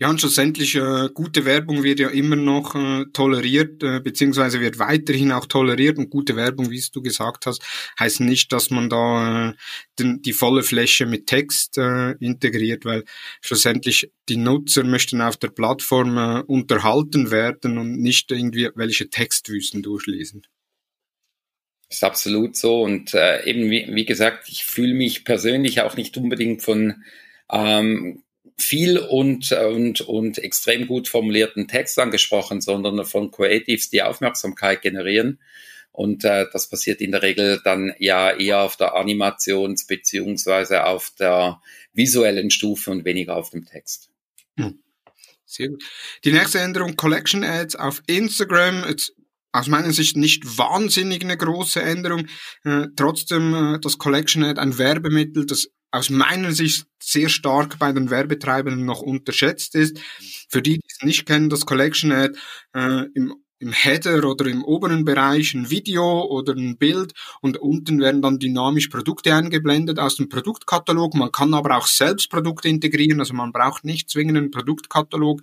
[0.00, 4.78] Ja, und schlussendlich, äh, gute Werbung wird ja immer noch äh, toleriert, äh, beziehungsweise wird
[4.78, 5.98] weiterhin auch toleriert.
[5.98, 7.62] Und gute Werbung, wie du gesagt hast,
[7.98, 9.54] heißt nicht, dass man da äh,
[9.98, 13.04] den, die volle Fläche mit Text äh, integriert, weil
[13.40, 19.82] schlussendlich die Nutzer möchten auf der Plattform äh, unterhalten werden und nicht irgendwie welche Textwüsten
[19.82, 20.46] durchlesen.
[21.88, 22.82] Ist absolut so.
[22.82, 27.04] Und äh, eben, wie, wie gesagt, ich fühle mich persönlich auch nicht unbedingt von
[27.50, 28.22] ähm,
[28.56, 35.40] viel und, und, und extrem gut formulierten Text angesprochen, sondern von Creatives, die Aufmerksamkeit generieren.
[35.92, 41.10] Und äh, das passiert in der Regel dann ja eher auf der Animations- beziehungsweise auf
[41.18, 41.60] der
[41.94, 44.10] visuellen Stufe und weniger auf dem Text.
[44.58, 44.78] Hm.
[45.46, 45.82] Sehr gut.
[46.24, 48.84] Die nächste Änderung, Collection Ads auf Instagram.
[48.88, 49.14] Jetzt
[49.52, 52.26] aus meiner Sicht nicht wahnsinnig eine große Änderung.
[52.64, 57.92] Äh, trotzdem äh, das Collection Ad ein Werbemittel, das aus meiner Sicht sehr stark bei
[57.92, 59.98] den Werbetreibenden noch unterschätzt ist.
[60.48, 62.38] Für die, die es nicht kennen, das Collection Ad
[62.74, 68.00] äh, im im Header oder im oberen Bereich ein Video oder ein Bild und unten
[68.00, 71.14] werden dann dynamisch Produkte eingeblendet aus dem Produktkatalog.
[71.14, 75.40] Man kann aber auch selbst Produkte integrieren, also man braucht nicht zwingend einen Produktkatalog.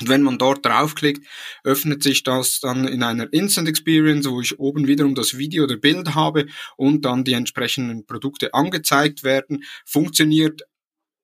[0.00, 1.26] Und wenn man dort draufklickt,
[1.64, 5.76] öffnet sich das dann in einer Instant Experience, wo ich oben wiederum das Video oder
[5.76, 9.64] Bild habe und dann die entsprechenden Produkte angezeigt werden.
[9.84, 10.62] Funktioniert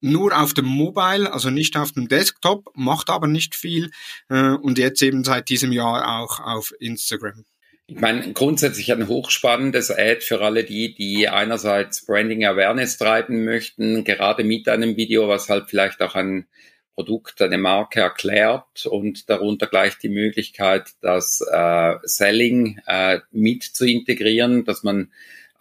[0.01, 3.91] nur auf dem Mobile, also nicht auf dem Desktop, macht aber nicht viel
[4.29, 7.45] äh, und jetzt eben seit diesem Jahr auch auf Instagram.
[7.87, 14.05] Ich meine, grundsätzlich ein hochspannendes Ad für alle die, die einerseits Branding Awareness treiben möchten,
[14.05, 16.47] gerade mit einem Video, was halt vielleicht auch ein
[16.94, 23.85] Produkt, eine Marke erklärt und darunter gleich die Möglichkeit, das äh, Selling äh, mit zu
[23.85, 25.11] integrieren, dass man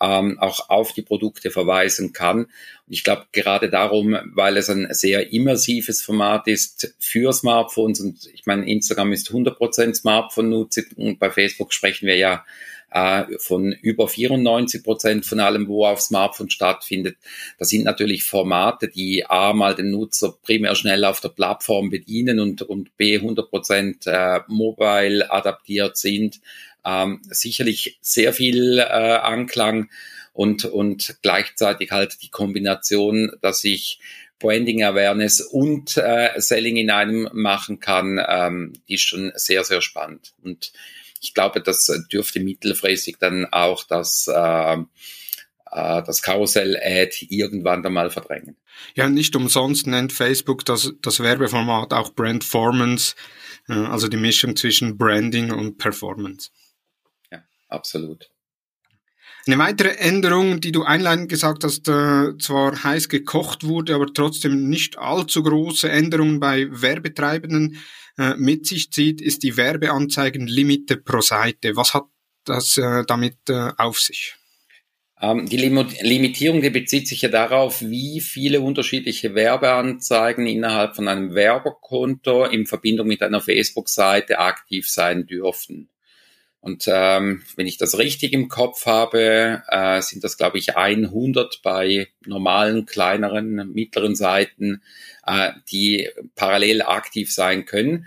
[0.03, 2.43] ähm, auch auf die Produkte verweisen kann.
[2.43, 2.49] Und
[2.87, 8.45] ich glaube gerade darum, weil es ein sehr immersives Format ist für Smartphones und ich
[8.45, 12.45] meine, Instagram ist 100% Smartphone-Nutzung und bei Facebook sprechen wir ja
[12.93, 17.17] äh, von über 94 Prozent von allem, wo auf Smartphone stattfindet.
[17.57, 22.39] Das sind natürlich Formate, die A mal den Nutzer primär schnell auf der Plattform bedienen
[22.39, 26.39] und, und B 100 Prozent äh, mobile adaptiert sind
[26.85, 29.89] ähm, sicherlich sehr viel äh, Anklang
[30.33, 33.99] und, und gleichzeitig halt die Kombination, dass ich
[34.39, 40.33] Branding Awareness und äh, Selling in einem machen kann, ähm, ist schon sehr, sehr spannend.
[40.43, 40.73] Und
[41.23, 48.09] ich glaube, das dürfte mittelfristig dann auch das, äh, äh das Karussell-Ad irgendwann dann mal
[48.09, 48.57] verdrängen.
[48.95, 53.15] Ja, nicht umsonst nennt Facebook das, das Werbeformat auch Brandformance,
[53.69, 56.49] äh, also die Mischung zwischen Branding und Performance
[57.73, 58.29] absolut.
[59.45, 64.69] Eine weitere Änderung, die du einleitend gesagt hast, äh, zwar heiß gekocht wurde, aber trotzdem
[64.69, 67.77] nicht allzu große Änderungen bei Werbetreibenden
[68.17, 71.75] äh, mit sich zieht, ist die Werbeanzeigenlimite pro Seite.
[71.75, 72.05] Was hat
[72.45, 74.35] das äh, damit äh, auf sich?
[75.21, 81.07] Ähm, die Lim Limitierung, die bezieht sich ja darauf, wie viele unterschiedliche Werbeanzeigen innerhalb von
[81.07, 85.89] einem Werbekonto in Verbindung mit einer Facebook-Seite aktiv sein dürfen.
[86.59, 91.61] Und ähm, wenn ich das richtig im Kopf habe, äh, sind das, glaube ich, 100
[91.61, 94.81] bei normalen, kleineren, mittleren Seiten,
[95.25, 98.05] äh, die parallel aktiv sein können.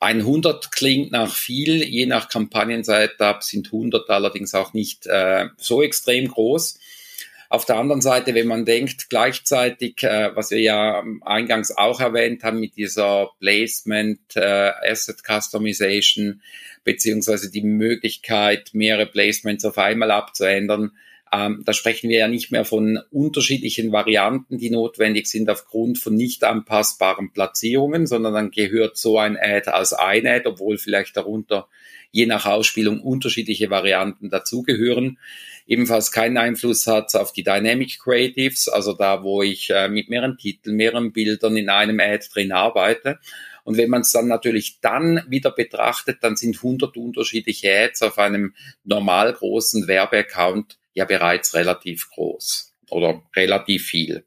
[0.00, 6.28] 100 klingt nach viel, je nach Kampagnen-Setup sind 100 allerdings auch nicht äh, so extrem
[6.28, 6.78] groß.
[7.48, 12.42] Auf der anderen Seite, wenn man denkt, gleichzeitig, äh, was wir ja eingangs auch erwähnt
[12.42, 16.42] haben mit dieser Placement, äh, Asset Customization,
[16.84, 20.92] beziehungsweise die Möglichkeit, mehrere Placements auf einmal abzuändern,
[21.32, 26.14] ähm, da sprechen wir ja nicht mehr von unterschiedlichen Varianten, die notwendig sind aufgrund von
[26.14, 31.68] nicht anpassbaren Platzierungen, sondern dann gehört so ein Ad als ein Ad, obwohl vielleicht darunter
[32.12, 35.18] je nach Ausspielung unterschiedliche Varianten dazugehören.
[35.66, 40.38] Ebenfalls keinen Einfluss hat auf die Dynamic Creatives, also da, wo ich äh, mit mehreren
[40.38, 43.18] Titeln, mehreren Bildern in einem Ad drin arbeite.
[43.64, 48.18] Und wenn man es dann natürlich dann wieder betrachtet, dann sind 100 unterschiedliche Ads auf
[48.18, 54.24] einem normal großen Werbeaccount ja bereits relativ groß oder relativ viel.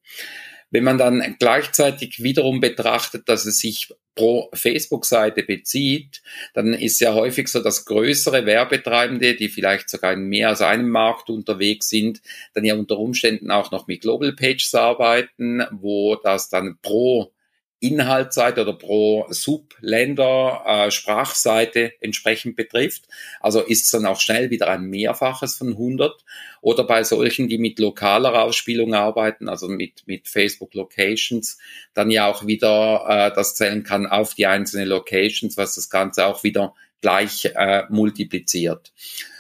[0.72, 6.22] Wenn man dann gleichzeitig wiederum betrachtet, dass es sich pro Facebook-Seite bezieht,
[6.54, 10.90] dann ist ja häufig so, dass größere Werbetreibende, die vielleicht sogar in mehr als einem
[10.90, 12.22] Markt unterwegs sind,
[12.54, 17.34] dann ja unter Umständen auch noch mit Global Pages arbeiten, wo das dann pro
[17.82, 23.04] Inhaltsseite oder pro Subländer äh, Sprachseite entsprechend betrifft.
[23.40, 26.24] Also ist es dann auch schnell wieder ein Mehrfaches von 100.
[26.62, 31.58] Oder bei solchen, die mit lokaler Ausspielung arbeiten, also mit, mit Facebook Locations,
[31.94, 36.26] dann ja auch wieder äh, das zählen kann auf die einzelnen Locations, was das Ganze
[36.26, 38.92] auch wieder gleich äh, multipliziert.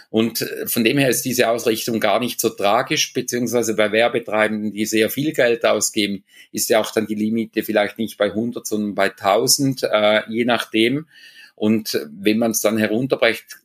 [0.09, 4.71] Und äh, von dem her ist diese Ausrichtung gar nicht so tragisch, beziehungsweise bei Werbetreibenden,
[4.71, 8.65] die sehr viel Geld ausgeben, ist ja auch dann die Limite vielleicht nicht bei 100,
[8.65, 11.07] sondern bei 1000, äh, je nachdem.
[11.55, 13.59] Und wenn man es dann herunterbrecht,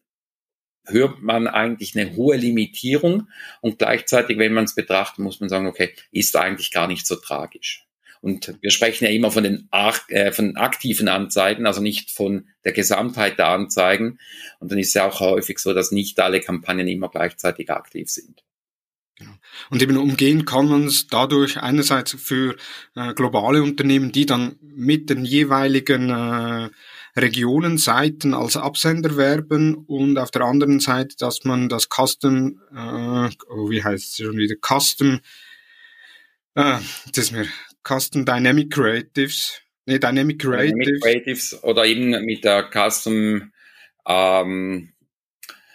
[0.86, 3.28] hört man eigentlich eine hohe Limitierung
[3.62, 7.16] und gleichzeitig, wenn man es betrachtet, muss man sagen, okay, ist eigentlich gar nicht so
[7.16, 7.83] tragisch.
[8.24, 9.68] Und wir sprechen ja immer von den,
[10.08, 14.18] äh, von aktiven Anzeigen, also nicht von der Gesamtheit der Anzeigen.
[14.60, 18.08] Und dann ist es ja auch häufig so, dass nicht alle Kampagnen immer gleichzeitig aktiv
[18.08, 18.42] sind.
[19.18, 19.32] Genau.
[19.68, 22.56] Und eben umgehen kann man es dadurch einerseits für
[22.96, 26.70] äh, globale Unternehmen, die dann mit den jeweiligen äh,
[27.20, 33.28] Regionen, Seiten als Absender werben und auf der anderen Seite, dass man das Custom, äh,
[33.50, 35.20] oh, wie heißt es schon wieder, Custom,
[36.54, 36.78] äh,
[37.12, 37.46] das ist mir
[37.86, 39.60] Custom Dynamic Creatives.
[39.86, 40.72] Nee, Dynamic Creatives.
[40.72, 43.52] Dynamic Creatives oder eben mit der Custom
[44.06, 44.94] ähm,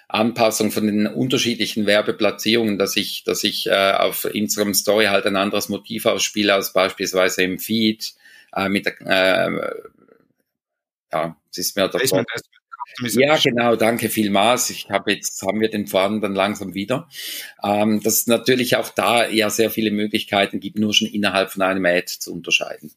[0.07, 5.35] Anpassung von den unterschiedlichen Werbeplatzierungen, dass ich, dass ich äh, auf Instagram Story halt ein
[5.35, 8.13] anderes Motiv ausspiele als beispielsweise im Feed
[8.55, 9.71] äh, mit der, äh,
[11.11, 12.01] ja, es ist mir der
[13.01, 14.69] ja, genau, danke vielmals.
[14.69, 17.07] Ich habe jetzt, haben wir den Faden dann langsam wieder.
[17.63, 21.61] Ähm, dass es natürlich auch da ja sehr viele Möglichkeiten gibt, nur schon innerhalb von
[21.61, 22.91] einem Ad zu unterscheiden.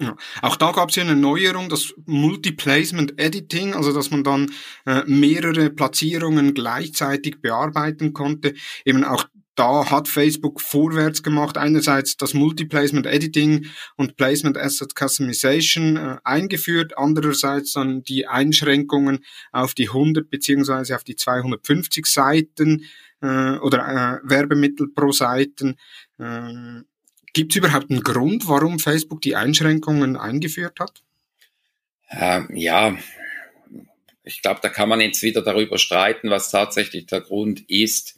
[0.00, 0.16] Ja.
[0.42, 4.52] Auch da gab es ja eine Neuerung, das Multi-Placement Editing, also dass man dann
[4.86, 8.54] äh, mehrere Platzierungen gleichzeitig bearbeiten konnte.
[8.84, 9.24] Eben auch
[9.58, 11.58] da hat Facebook vorwärts gemacht.
[11.58, 13.66] Einerseits das Multi-Placement Editing
[13.96, 16.96] und Placement Asset Customization äh, eingeführt.
[16.96, 22.84] Andererseits dann die Einschränkungen auf die 100 beziehungsweise auf die 250 Seiten
[23.20, 25.76] äh, oder äh, Werbemittel pro Seiten.
[26.18, 26.82] Äh,
[27.32, 31.02] Gibt es überhaupt einen Grund, warum Facebook die Einschränkungen eingeführt hat?
[32.10, 32.96] Ähm, ja,
[34.22, 38.14] ich glaube, da kann man jetzt wieder darüber streiten, was tatsächlich der Grund ist.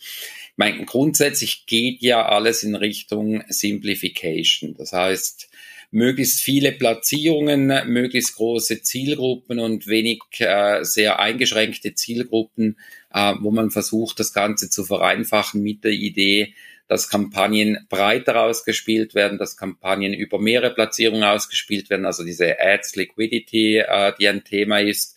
[0.60, 4.74] Ich meine, grundsätzlich geht ja alles in Richtung Simplification.
[4.76, 5.48] Das heißt,
[5.90, 12.76] möglichst viele Platzierungen, möglichst große Zielgruppen und wenig äh, sehr eingeschränkte Zielgruppen,
[13.10, 16.52] äh, wo man versucht, das Ganze zu vereinfachen mit der Idee,
[16.88, 22.96] dass Kampagnen breiter ausgespielt werden, dass Kampagnen über mehrere Platzierungen ausgespielt werden, also diese Ads
[22.96, 25.16] Liquidity, äh, die ein Thema ist.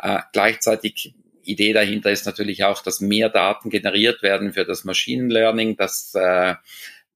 [0.00, 5.32] Äh, gleichzeitig Idee dahinter ist natürlich auch, dass mehr Daten generiert werden für das Machine
[5.32, 6.54] Learning, dass äh,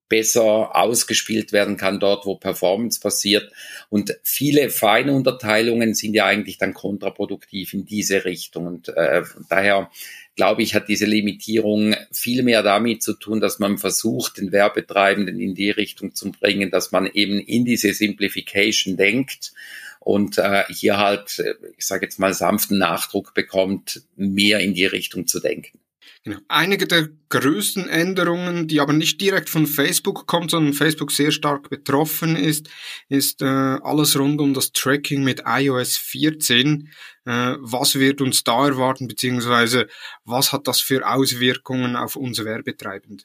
[0.09, 3.51] besser ausgespielt werden kann dort, wo Performance passiert.
[3.89, 8.67] Und viele Feinunterteilungen sind ja eigentlich dann kontraproduktiv in diese Richtung.
[8.67, 9.91] Und äh, daher
[10.37, 15.40] glaube ich, hat diese Limitierung viel mehr damit zu tun, dass man versucht, den Werbetreibenden
[15.40, 19.53] in die Richtung zu bringen, dass man eben in diese Simplification denkt
[20.01, 24.87] und äh, hier halt, äh, ich sage jetzt mal, sanften Nachdruck bekommt, mehr in die
[24.87, 25.79] Richtung zu denken.
[26.25, 26.38] Genau.
[26.49, 31.69] Einige der größten Änderungen, die aber nicht direkt von Facebook kommen, sondern Facebook sehr stark
[31.69, 32.71] betroffen ist,
[33.09, 36.88] ist äh, alles rund um das Tracking mit iOS 14.
[37.27, 39.87] Äh, was wird uns da erwarten, beziehungsweise
[40.25, 43.25] was hat das für Auswirkungen auf uns Werbetreibende?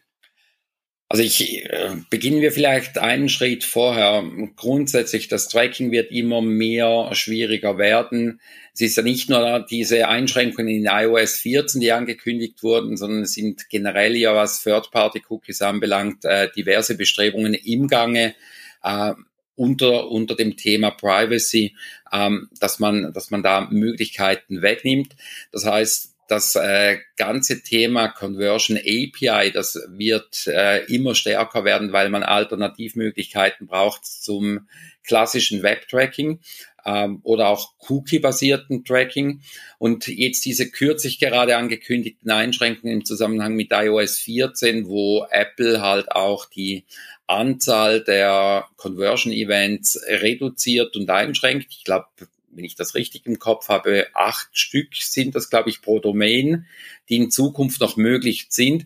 [1.12, 4.24] Also ich äh, beginnen wir vielleicht einen Schritt vorher.
[4.56, 8.40] Grundsätzlich, das Tracking wird immer mehr schwieriger werden.
[8.76, 13.34] Es ist ja nicht nur diese Einschränkungen in iOS 14, die angekündigt wurden, sondern es
[13.34, 18.36] sind generell ja, was Third-Party-Cookies anbelangt, äh, diverse Bestrebungen im Gange.
[18.84, 19.14] Äh,
[19.56, 21.76] unter, unter dem Thema Privacy,
[22.14, 25.16] ähm, dass man, dass man da Möglichkeiten wegnimmt.
[25.52, 32.10] Das heißt, das äh, ganze Thema Conversion API, das wird äh, immer stärker werden, weil
[32.10, 34.68] man Alternativmöglichkeiten braucht zum
[35.04, 36.40] klassischen Web-Tracking
[36.86, 39.42] ähm, oder auch Cookie-basierten Tracking.
[39.80, 46.12] Und jetzt diese kürzlich gerade angekündigten Einschränkungen im Zusammenhang mit iOS 14, wo Apple halt
[46.12, 46.86] auch die
[47.26, 51.68] Anzahl der Conversion Events reduziert und einschränkt.
[51.72, 52.08] Ich glaube,
[52.52, 56.66] wenn ich das richtig im Kopf habe, acht Stück sind das, glaube ich, pro Domain,
[57.10, 58.86] die in Zukunft noch möglich sind.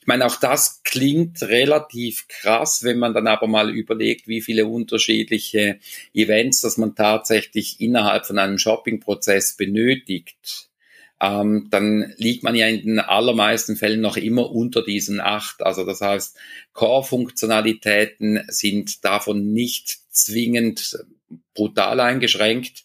[0.00, 4.66] Ich meine, auch das klingt relativ krass, wenn man dann aber mal überlegt, wie viele
[4.66, 5.78] unterschiedliche
[6.12, 10.68] Events, dass man tatsächlich innerhalb von einem Shopping-Prozess benötigt.
[11.20, 15.62] Ähm, dann liegt man ja in den allermeisten Fällen noch immer unter diesen acht.
[15.62, 16.36] Also das heißt,
[16.72, 20.98] Core-Funktionalitäten sind davon nicht zwingend
[21.54, 22.84] brutal eingeschränkt.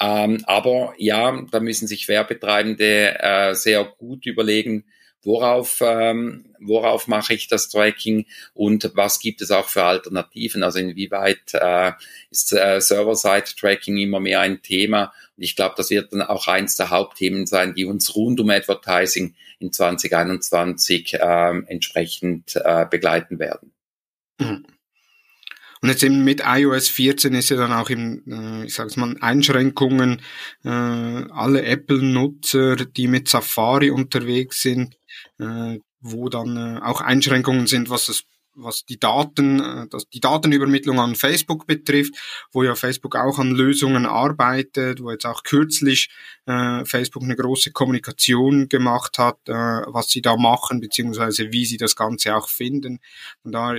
[0.00, 4.84] Ähm, aber ja, da müssen sich Werbetreibende äh, sehr gut überlegen,
[5.24, 10.62] worauf, ähm, worauf mache ich das Tracking und was gibt es auch für Alternativen?
[10.62, 11.92] Also inwieweit äh,
[12.30, 15.12] ist äh, Server-Side-Tracking immer mehr ein Thema?
[15.36, 18.50] Und ich glaube, das wird dann auch eins der Hauptthemen sein, die uns rund um
[18.50, 23.72] Advertising in 2021 äh, entsprechend äh, begleiten werden.
[24.38, 24.66] Mhm.
[25.84, 29.14] Und jetzt eben mit iOS 14 ist ja dann auch im, äh, ich sag's mal,
[29.20, 30.22] Einschränkungen,
[30.64, 34.96] äh, alle Apple-Nutzer, die mit Safari unterwegs sind,
[35.38, 38.24] äh, wo dann äh, auch Einschränkungen sind, was das
[38.56, 42.14] was die Daten, äh, das, die Datenübermittlung an Facebook betrifft,
[42.50, 46.08] wo ja Facebook auch an Lösungen arbeitet, wo jetzt auch kürzlich
[46.46, 51.76] äh, Facebook eine große Kommunikation gemacht hat, äh, was sie da machen, beziehungsweise wie sie
[51.76, 53.00] das Ganze auch finden.
[53.42, 53.76] Und da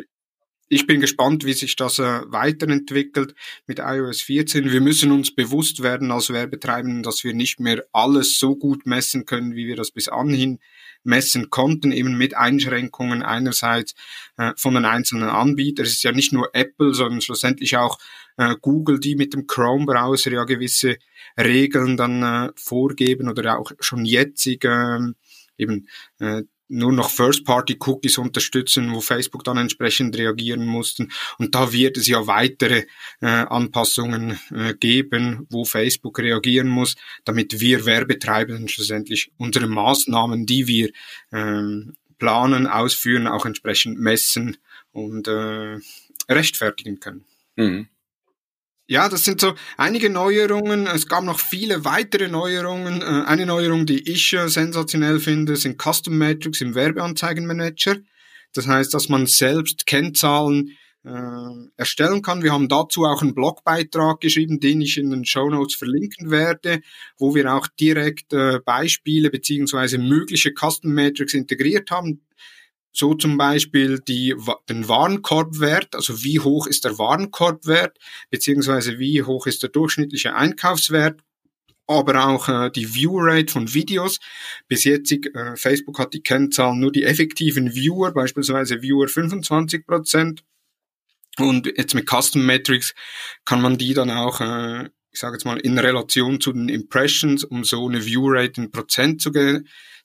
[0.67, 3.35] ich bin gespannt, wie sich das äh, weiterentwickelt
[3.67, 4.71] mit iOS 14.
[4.71, 9.25] Wir müssen uns bewusst werden als Werbetreibenden, dass wir nicht mehr alles so gut messen
[9.25, 10.59] können, wie wir das bis anhin
[11.03, 13.93] messen konnten, eben mit Einschränkungen einerseits
[14.37, 15.85] äh, von den einzelnen Anbietern.
[15.85, 17.99] Es ist ja nicht nur Apple, sondern schlussendlich auch
[18.37, 20.97] äh, Google, die mit dem Chrome-Browser ja gewisse
[21.39, 24.99] Regeln dann äh, vorgeben oder auch schon jetzig äh,
[25.57, 25.87] eben
[26.19, 31.11] äh, nur noch First-Party-Cookies unterstützen, wo Facebook dann entsprechend reagieren mussten.
[31.37, 32.85] Und da wird es ja weitere
[33.21, 40.67] äh, Anpassungen äh, geben, wo Facebook reagieren muss, damit wir Werbetreibenden schlussendlich unsere Maßnahmen, die
[40.67, 40.89] wir
[41.31, 44.57] ähm, planen, ausführen, auch entsprechend messen
[44.91, 45.77] und äh,
[46.29, 47.25] rechtfertigen können.
[47.55, 47.87] Mhm.
[48.87, 50.85] Ja, das sind so einige Neuerungen.
[50.85, 53.01] Es gab noch viele weitere Neuerungen.
[53.01, 57.97] Äh, eine Neuerung, die ich äh, sensationell finde, sind Custom Metrics im Werbeanzeigenmanager.
[58.53, 61.09] Das heißt, dass man selbst Kennzahlen äh,
[61.77, 62.43] erstellen kann.
[62.43, 66.81] Wir haben dazu auch einen Blogbeitrag geschrieben, den ich in den Show Notes verlinken werde,
[67.17, 72.21] wo wir auch direkt äh, Beispiele beziehungsweise mögliche Custom Metrics integriert haben.
[72.95, 74.33] So zum Beispiel die,
[74.69, 77.97] den Warenkorbwert, also wie hoch ist der Warenkorbwert,
[78.29, 81.21] beziehungsweise wie hoch ist der durchschnittliche Einkaufswert,
[81.87, 84.19] aber auch äh, die View-Rate von Videos.
[84.69, 90.43] Bis jetzt, äh, Facebook hat die Kennzahlen nur die effektiven Viewer, beispielsweise Viewer 25 Prozent.
[91.37, 92.95] Und jetzt mit Custom Metrics
[93.43, 97.45] kann man die dann auch, äh, ich sage jetzt mal, in Relation zu den Impressions,
[97.45, 99.31] um so eine View-Rate in Prozent zu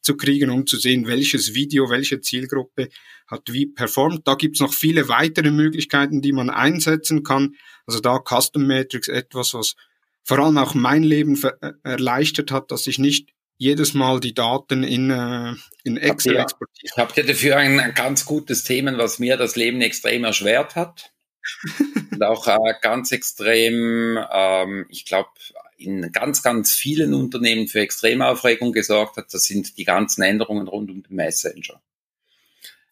[0.02, 2.88] zu kriegen, um zu sehen, welches Video, welche Zielgruppe
[3.26, 4.26] hat wie performt.
[4.26, 7.56] Da gibt's noch viele weitere Möglichkeiten, die man einsetzen kann.
[7.86, 9.74] Also da Custom Matrix etwas, was
[10.22, 14.84] vor allem auch mein Leben äh, erleichtert hat, dass ich nicht jedes Mal die Daten
[14.84, 16.92] in, äh, in Excel exportiere.
[16.96, 21.12] Habt ihr dafür ein ganz gutes Thema, was mir das Leben extrem erschwert hat?
[22.10, 25.30] Und auch äh, ganz extrem, ähm, ich glaube,
[25.80, 30.90] in ganz, ganz vielen Unternehmen für Extremaufregung gesorgt hat, das sind die ganzen Änderungen rund
[30.90, 31.80] um den Messenger.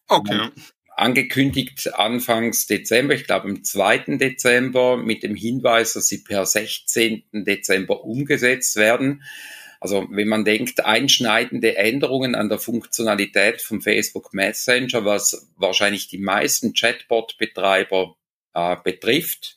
[0.09, 0.49] Okay.
[0.97, 4.17] Angekündigt anfangs Dezember, ich glaube am 2.
[4.17, 7.23] Dezember, mit dem Hinweis, dass sie per 16.
[7.33, 9.23] Dezember umgesetzt werden.
[9.81, 16.19] Also wenn man denkt, einschneidende Änderungen an der Funktionalität vom Facebook Messenger, was wahrscheinlich die
[16.19, 18.17] meisten Chatbot-Betreiber
[18.59, 19.57] äh, betrifft,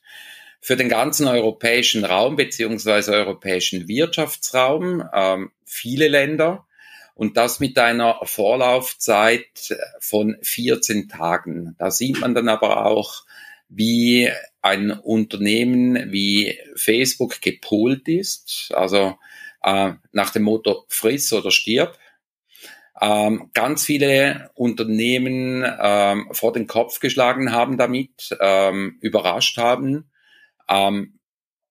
[0.60, 6.68] für den ganzen europäischen Raum beziehungsweise europäischen Wirtschaftsraum, ähm, viele Länder
[7.16, 11.76] und das mit einer Vorlaufzeit von 14 Tagen.
[11.80, 13.24] Da sieht man dann aber auch,
[13.70, 14.30] wie
[14.62, 19.18] ein Unternehmen wie Facebook gepolt ist, also
[19.64, 21.98] äh, nach dem Motto friss oder stirb.
[23.02, 30.12] Ähm, ganz viele Unternehmen ähm, vor den Kopf geschlagen haben damit, ähm, überrascht haben
[30.72, 31.20] ähm,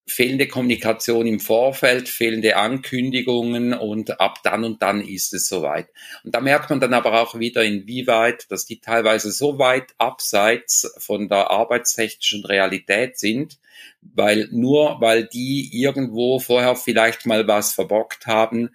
[0.07, 5.87] fehlende Kommunikation im Vorfeld, fehlende Ankündigungen und ab dann und dann ist es soweit.
[6.25, 10.93] Und da merkt man dann aber auch wieder, inwieweit, dass die teilweise so weit abseits
[10.99, 13.59] von der arbeitstechnischen Realität sind,
[14.03, 18.71] weil nur weil die irgendwo vorher vielleicht mal was verbockt haben,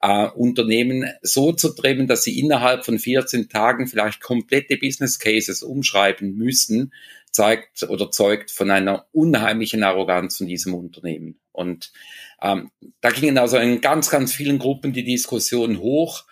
[0.00, 5.62] äh, Unternehmen so zu trimmen, dass sie innerhalb von 14 Tagen vielleicht komplette Business Cases
[5.62, 6.92] umschreiben müssen,
[7.30, 11.38] zeigt oder zeugt von einer unheimlichen Arroganz von diesem Unternehmen.
[11.52, 11.92] Und
[12.40, 12.70] ähm,
[13.00, 16.24] da gingen also in ganz, ganz vielen Gruppen die Diskussion hoch.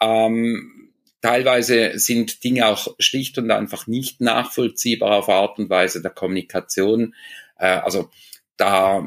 [0.00, 6.10] Ähm, teilweise sind Dinge auch schlicht und einfach nicht nachvollziehbar auf Art und Weise der
[6.10, 7.14] Kommunikation.
[7.58, 8.10] Äh, also
[8.56, 9.06] da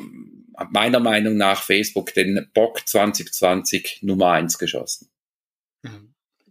[0.69, 5.09] meiner Meinung nach Facebook den Bock 2020 Nummer eins geschossen.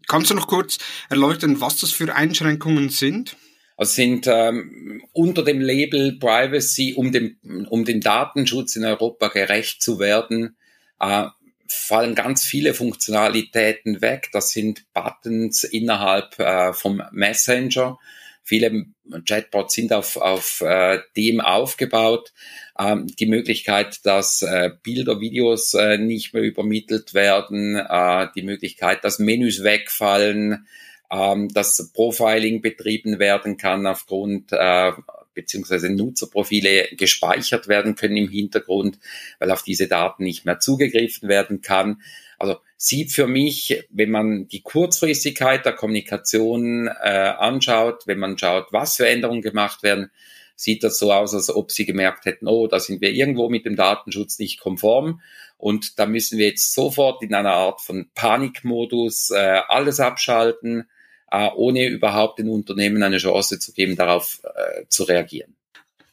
[0.07, 0.79] Kannst du noch kurz
[1.09, 3.37] erläutern, was das für Einschränkungen sind?
[3.77, 7.37] Also sind ähm, unter dem Label Privacy, um dem,
[7.69, 10.57] um dem Datenschutz in Europa gerecht zu werden,
[11.01, 11.27] äh,
[11.67, 14.29] fallen ganz viele Funktionalitäten weg.
[14.33, 17.99] Das sind Buttons innerhalb äh, vom Messenger.
[18.45, 18.87] Viele
[19.27, 22.33] Chatbots sind auf, auf äh, dem aufgebaut.
[22.79, 29.05] Ähm, die Möglichkeit, dass äh, Bilder, Videos äh, nicht mehr übermittelt werden, äh, die Möglichkeit,
[29.05, 30.67] dass Menüs wegfallen,
[31.11, 34.91] ähm, dass Profiling betrieben werden kann aufgrund äh,
[35.35, 38.99] beziehungsweise Nutzerprofile gespeichert werden können im Hintergrund,
[39.39, 42.03] weil auf diese Daten nicht mehr zugegriffen werden kann.
[42.39, 46.91] Also sieht für mich, wenn man die Kurzfristigkeit der Kommunikation äh,
[47.39, 50.11] anschaut, wenn man schaut, was für Änderungen gemacht werden,
[50.57, 53.67] sieht das so aus, als ob sie gemerkt hätten, oh, da sind wir irgendwo mit
[53.67, 55.21] dem Datenschutz nicht konform
[55.57, 60.89] und da müssen wir jetzt sofort in einer Art von Panikmodus äh, alles abschalten,
[61.31, 65.57] äh, ohne überhaupt den Unternehmen eine Chance zu geben, darauf äh, zu reagieren.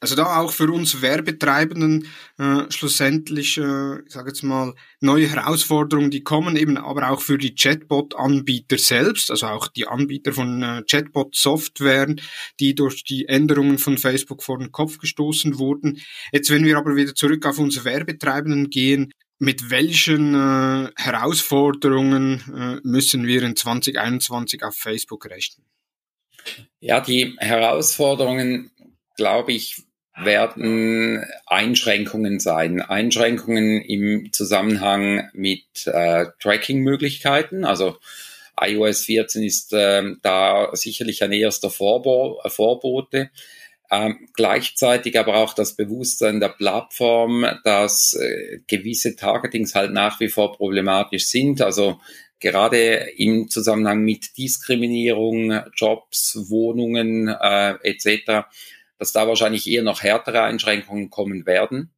[0.03, 2.07] Also da auch für uns Werbetreibenden
[2.39, 7.37] äh, schlussendlich, äh, ich sage jetzt mal, neue Herausforderungen, die kommen eben, aber auch für
[7.37, 12.19] die Chatbot-Anbieter selbst, also auch die Anbieter von äh, Chatbot-Softwaren,
[12.59, 16.01] die durch die Änderungen von Facebook vor den Kopf gestoßen wurden.
[16.31, 22.87] Jetzt, wenn wir aber wieder zurück auf uns Werbetreibenden gehen, mit welchen äh, Herausforderungen äh,
[22.87, 25.63] müssen wir in 2021 auf Facebook rechnen?
[26.79, 28.71] Ja, die Herausforderungen,
[29.15, 29.83] glaube ich,
[30.15, 32.81] werden Einschränkungen sein.
[32.81, 37.65] Einschränkungen im Zusammenhang mit äh, Tracking-Möglichkeiten.
[37.65, 37.97] Also
[38.59, 43.31] iOS 14 ist äh, da sicherlich ein erster Vorbo Vorbote.
[43.89, 50.29] Ähm, gleichzeitig aber auch das Bewusstsein der Plattform, dass äh, gewisse Targetings halt nach wie
[50.29, 51.61] vor problematisch sind.
[51.61, 51.99] Also
[52.39, 58.45] gerade im Zusammenhang mit Diskriminierung, Jobs, Wohnungen äh, etc
[59.01, 61.89] dass da wahrscheinlich eher noch härtere Einschränkungen kommen werden,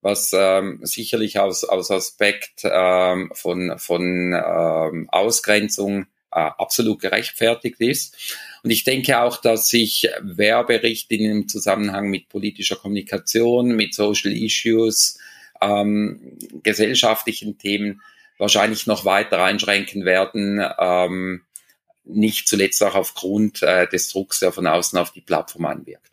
[0.00, 8.16] was ähm, sicherlich aus, aus Aspekt ähm, von, von ähm, Ausgrenzung äh, absolut gerechtfertigt ist.
[8.64, 15.20] Und ich denke auch, dass sich Werberichtlinien im Zusammenhang mit politischer Kommunikation, mit Social Issues,
[15.60, 18.02] ähm, gesellschaftlichen Themen
[18.38, 21.42] wahrscheinlich noch weiter einschränken werden, ähm,
[22.02, 26.10] nicht zuletzt auch aufgrund äh, des Drucks, der von außen auf die Plattform einwirkt.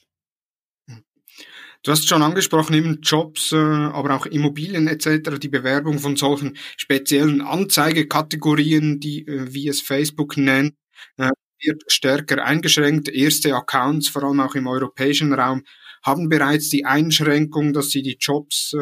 [1.87, 6.57] Du hast schon angesprochen, eben Jobs, äh, aber auch Immobilien etc., die Bewerbung von solchen
[6.75, 10.73] speziellen Anzeigekategorien, die, äh, wie es Facebook nennt,
[11.15, 11.29] äh,
[11.61, 13.07] wird stärker eingeschränkt.
[13.07, 15.63] Erste Accounts, vor allem auch im europäischen Raum,
[16.03, 18.73] haben bereits die Einschränkung, dass sie die Jobs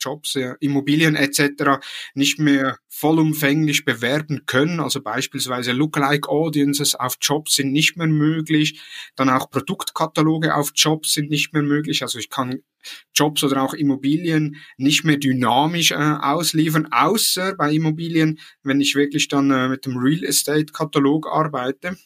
[0.00, 1.80] Jobs, Immobilien etc.
[2.14, 4.80] nicht mehr vollumfänglich bewerben können.
[4.80, 8.80] Also beispielsweise Lookalike Audiences auf Jobs sind nicht mehr möglich.
[9.16, 12.02] Dann auch Produktkataloge auf Jobs sind nicht mehr möglich.
[12.02, 12.62] Also ich kann
[13.14, 19.28] Jobs oder auch Immobilien nicht mehr dynamisch äh, ausliefern, außer bei Immobilien, wenn ich wirklich
[19.28, 21.96] dann äh, mit dem Real Estate Katalog arbeite.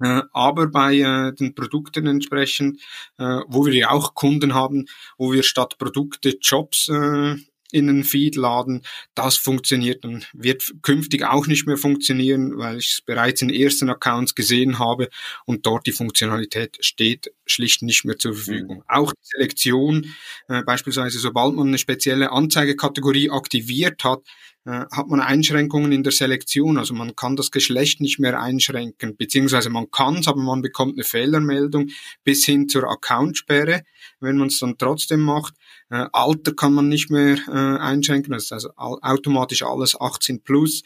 [0.00, 2.80] Äh, aber bei äh, den Produkten entsprechend,
[3.18, 4.86] äh, wo wir ja auch Kunden haben,
[5.16, 7.36] wo wir statt Produkte Jobs äh,
[7.72, 8.82] in den Feed laden,
[9.14, 13.90] das funktioniert und wird künftig auch nicht mehr funktionieren, weil ich es bereits in ersten
[13.90, 15.08] Accounts gesehen habe
[15.44, 18.78] und dort die Funktionalität steht schlicht nicht mehr zur Verfügung.
[18.78, 18.84] Mhm.
[18.88, 20.14] Auch die Selektion,
[20.48, 24.20] äh, beispielsweise sobald man eine spezielle Anzeigekategorie aktiviert hat,
[24.64, 26.78] äh, hat man Einschränkungen in der Selektion.
[26.78, 30.94] Also man kann das Geschlecht nicht mehr einschränken, beziehungsweise man kann es, aber man bekommt
[30.94, 31.88] eine Fehlermeldung
[32.24, 33.82] bis hin zur Accountsperre,
[34.20, 35.54] wenn man es dann trotzdem macht.
[35.90, 40.82] Äh, Alter kann man nicht mehr äh, einschränken, das ist also automatisch alles 18 plus.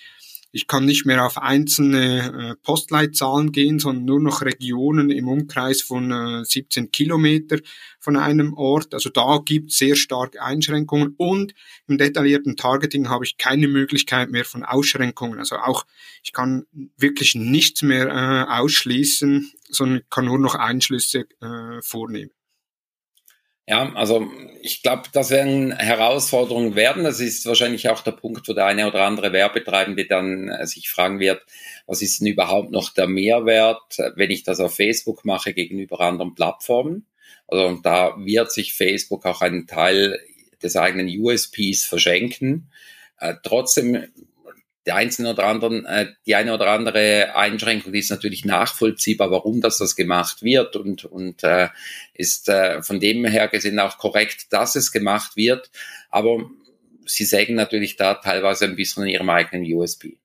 [0.54, 5.80] Ich kann nicht mehr auf einzelne äh, Postleitzahlen gehen, sondern nur noch Regionen im Umkreis
[5.80, 7.58] von äh, 17 Kilometer
[7.98, 8.92] von einem Ort.
[8.92, 11.54] Also da gibt es sehr starke Einschränkungen und
[11.86, 15.38] im detaillierten Targeting habe ich keine Möglichkeit mehr von Ausschränkungen.
[15.38, 15.86] Also auch
[16.22, 16.66] ich kann
[16.98, 22.30] wirklich nichts mehr äh, ausschließen, sondern kann nur noch Einschlüsse äh, vornehmen.
[23.68, 24.28] Ja, also
[24.60, 27.04] ich glaube, das werden Herausforderungen werden.
[27.04, 30.90] Das ist wahrscheinlich auch der Punkt, wo der eine oder andere Werbetreibende dann äh, sich
[30.90, 31.42] fragen wird,
[31.86, 36.34] was ist denn überhaupt noch der Mehrwert, wenn ich das auf Facebook mache gegenüber anderen
[36.34, 37.06] Plattformen?
[37.46, 40.18] Also da wird sich Facebook auch einen Teil
[40.62, 42.70] des eigenen USPs verschenken.
[43.18, 44.08] Äh, trotzdem
[44.86, 49.78] der einzelne oder anderen, äh, die eine oder andere Einschränkung ist natürlich nachvollziehbar, warum das
[49.78, 51.68] das gemacht wird und, und äh,
[52.14, 55.70] ist äh, von dem her gesehen auch korrekt, dass es gemacht wird.
[56.10, 56.50] Aber
[57.06, 60.16] sie sägen natürlich da teilweise ein bisschen an ihrem eigenen USB.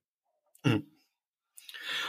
[0.64, 0.86] Mhm.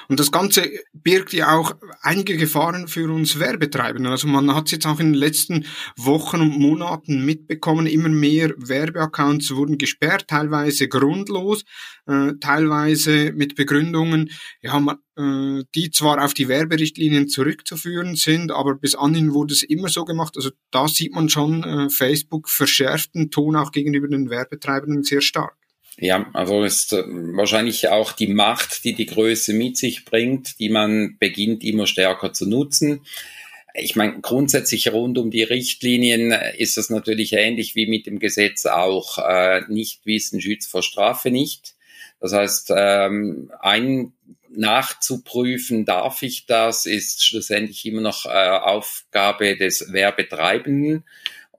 [0.09, 4.09] Und das Ganze birgt ja auch einige Gefahren für uns Werbetreibende.
[4.09, 8.55] Also man hat es jetzt auch in den letzten Wochen und Monaten mitbekommen, immer mehr
[8.57, 11.63] Werbeaccounts wurden gesperrt, teilweise grundlos,
[12.07, 14.31] äh, teilweise mit Begründungen,
[14.63, 19.61] ja, man, äh, die zwar auf die Werberichtlinien zurückzuführen sind, aber bis anhin wurde es
[19.61, 20.33] immer so gemacht.
[20.37, 25.58] Also da sieht man schon äh, Facebook verschärften Ton auch gegenüber den Werbetreibenden sehr stark.
[26.01, 30.69] Ja, also ist äh, wahrscheinlich auch die Macht, die die Größe mit sich bringt, die
[30.69, 33.01] man beginnt immer stärker zu nutzen.
[33.73, 38.65] Ich meine, grundsätzlich rund um die Richtlinien ist es natürlich ähnlich wie mit dem Gesetz
[38.65, 39.17] auch.
[39.17, 41.75] Äh, nicht wissen schützt vor Strafe nicht.
[42.21, 44.13] Das heißt, ähm, ein
[44.49, 51.03] nachzuprüfen, darf ich das, ist schlussendlich immer noch äh, Aufgabe des Werbetreibenden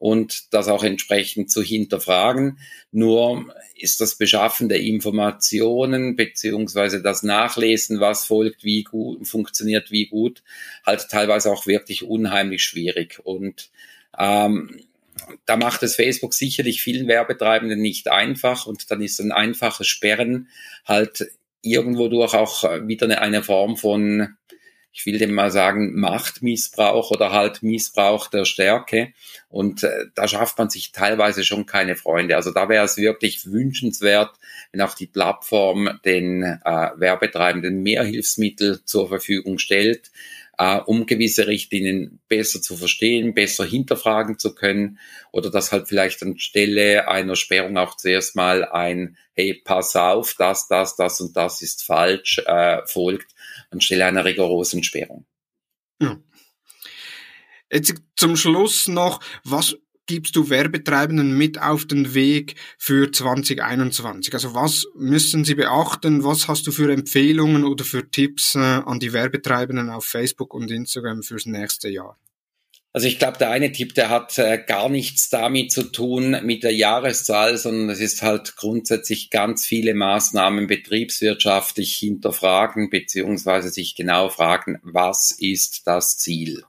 [0.00, 2.58] und das auch entsprechend zu hinterfragen.
[2.90, 10.06] Nur ist das Beschaffen der Informationen beziehungsweise das Nachlesen, was folgt, wie gut, funktioniert wie
[10.06, 10.42] gut,
[10.86, 13.20] halt teilweise auch wirklich unheimlich schwierig.
[13.22, 13.70] Und
[14.18, 14.80] ähm,
[15.44, 20.48] da macht es Facebook sicherlich vielen Werbetreibenden nicht einfach und dann ist ein einfaches Sperren
[20.86, 21.30] halt
[21.60, 24.34] irgendwo durch auch wieder eine, eine Form von
[24.92, 29.12] ich will dem mal sagen, Machtmissbrauch oder halt Missbrauch der Stärke.
[29.48, 32.36] Und äh, da schafft man sich teilweise schon keine Freunde.
[32.36, 34.30] Also da wäre es wirklich wünschenswert,
[34.72, 40.10] wenn auch die Plattform den äh, Werbetreibenden mehr Hilfsmittel zur Verfügung stellt,
[40.58, 44.98] äh, um gewisse Richtlinien besser zu verstehen, besser hinterfragen zu können
[45.32, 50.68] oder dass halt vielleicht anstelle einer Sperrung auch zuerst mal ein Hey, pass auf, das,
[50.68, 53.32] das, das und das ist falsch äh, folgt,
[53.70, 55.26] anstelle einer rigorosen Sperrung.
[56.00, 56.18] Ja.
[57.72, 64.34] Jetzt zum Schluss noch, was gibst du Werbetreibenden mit auf den Weg für 2021?
[64.34, 66.24] Also was müssen sie beachten?
[66.24, 70.70] Was hast du für Empfehlungen oder für Tipps äh, an die Werbetreibenden auf Facebook und
[70.70, 72.18] Instagram fürs nächste Jahr?
[72.92, 76.64] Also ich glaube, der eine Tipp, der hat äh, gar nichts damit zu tun mit
[76.64, 84.28] der Jahreszahl, sondern es ist halt grundsätzlich ganz viele Maßnahmen betriebswirtschaftlich hinterfragen, beziehungsweise sich genau
[84.28, 86.64] fragen, was ist das Ziel?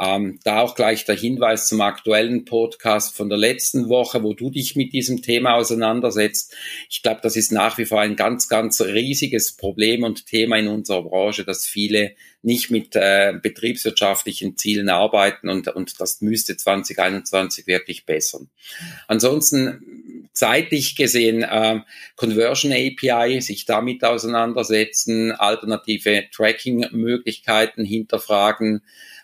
[0.00, 4.50] Ähm, da auch gleich der Hinweis zum aktuellen Podcast von der letzten Woche, wo du
[4.50, 6.54] dich mit diesem Thema auseinandersetzt.
[6.90, 10.68] Ich glaube, das ist nach wie vor ein ganz, ganz riesiges Problem und Thema in
[10.68, 17.66] unserer Branche, dass viele nicht mit äh, betriebswirtschaftlichen Zielen arbeiten und, und das müsste 2021
[17.66, 18.48] wirklich bessern.
[19.08, 21.80] Ansonsten zeitlich gesehen äh,
[22.14, 28.82] Conversion API, sich damit auseinandersetzen, alternative Tracking-Möglichkeiten hinterfragen,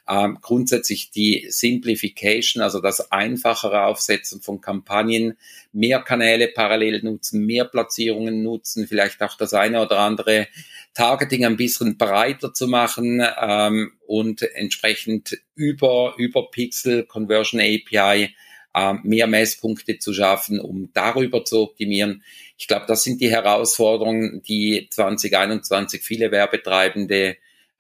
[0.09, 5.39] ähm, grundsätzlich die Simplification, also das einfachere Aufsetzen von Kampagnen,
[5.73, 10.49] mehr Kanäle parallel nutzen, mehr Platzierungen nutzen, vielleicht auch das eine oder andere
[10.95, 18.35] Targeting ein bisschen breiter zu machen ähm, und entsprechend über, über Pixel Conversion API
[18.75, 22.23] äh, mehr Messpunkte zu schaffen, um darüber zu optimieren.
[22.59, 27.37] Ich glaube, das sind die Herausforderungen, die 2021 viele Werbetreibende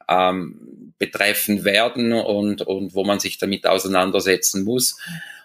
[0.08, 4.96] ähm, betreffen werden und, und wo man sich damit auseinandersetzen muss.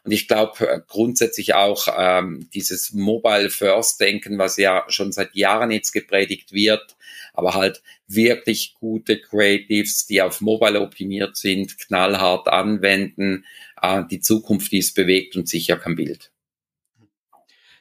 [0.04, 5.34] Und ich glaube äh, grundsätzlich auch ähm, dieses Mobile First Denken, was ja schon seit
[5.34, 6.96] Jahren jetzt gepredigt wird,
[7.34, 13.44] aber halt wirklich gute Creatives, die auf Mobile optimiert sind, knallhart anwenden.
[13.82, 16.32] Äh, die Zukunft ist bewegt und sicher kein Bild.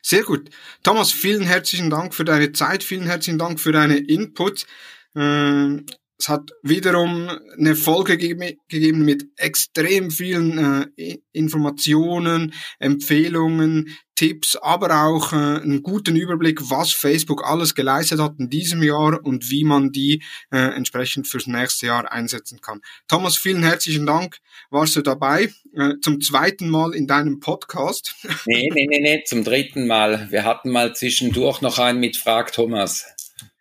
[0.01, 0.49] Sehr gut.
[0.83, 4.67] Thomas, vielen herzlichen Dank für deine Zeit, vielen herzlichen Dank für deine Input.
[5.15, 5.85] Ähm,
[6.19, 15.35] es hat wiederum eine Folge gegeben mit extrem vielen äh, Informationen, Empfehlungen, Tipps, aber auch
[15.35, 19.93] äh, einen guten Überblick, was Facebook alles geleistet hat in diesem Jahr und wie man
[19.93, 22.81] die äh, entsprechend fürs nächste Jahr einsetzen kann.
[23.09, 24.39] Thomas, vielen herzlichen Dank.
[24.71, 25.51] Warst du dabei?
[25.75, 28.15] Äh, zum zweiten Mal in deinem Podcast?
[28.47, 30.29] Nee, nee, nee, nee, zum dritten Mal.
[30.31, 33.05] Wir hatten mal zwischendurch noch einen mit Frag Thomas.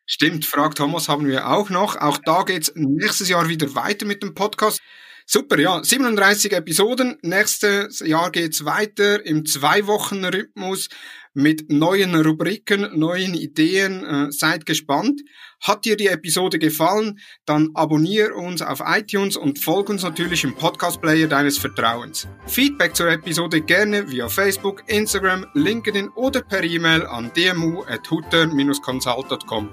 [0.08, 1.95] Stimmt, Frag Thomas haben wir auch noch.
[1.95, 4.80] Auch da geht's nächstes Jahr wieder weiter mit dem Podcast.
[5.28, 7.18] Super, ja, 37 Episoden.
[7.24, 10.88] Nächstes Jahr geht's weiter im Zwei-Wochen-Rhythmus
[11.34, 14.06] mit neuen Rubriken, neuen Ideen.
[14.06, 15.24] Äh, seid gespannt.
[15.62, 17.20] Hat dir die Episode gefallen?
[17.46, 22.28] Dann abonniere uns auf iTunes und folge uns natürlich im Podcast-Player deines Vertrauens.
[22.46, 29.70] Feedback zur Episode gerne via Facebook, Instagram, LinkedIn oder per E-Mail an dmu.hutter-consult.com.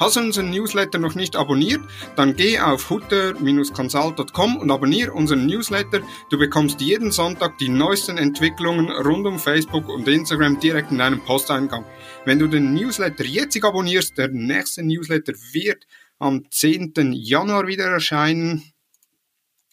[0.00, 1.82] Hast du unseren Newsletter noch nicht abonniert?
[2.16, 6.00] Dann geh auf hutter-consult.com und abonniere unseren Newsletter.
[6.30, 11.20] Du bekommst jeden Sonntag die neuesten Entwicklungen rund um Facebook und Instagram direkt in deinem
[11.20, 11.84] Posteingang.
[12.24, 15.86] Wenn du den Newsletter jetzt abonnierst, der nächste Newsletter wird
[16.18, 17.12] am 10.
[17.12, 18.72] Januar wieder erscheinen.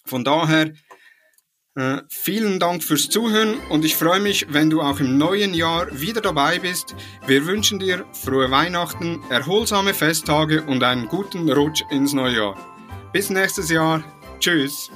[0.03, 0.73] Von daher
[1.77, 5.87] äh, vielen Dank fürs Zuhören und ich freue mich, wenn du auch im neuen Jahr
[5.91, 6.95] wieder dabei bist.
[7.27, 12.57] Wir wünschen dir frohe Weihnachten, erholsame Festtage und einen guten Rutsch ins neue Jahr.
[13.13, 14.03] Bis nächstes Jahr.
[14.39, 14.89] Tschüss.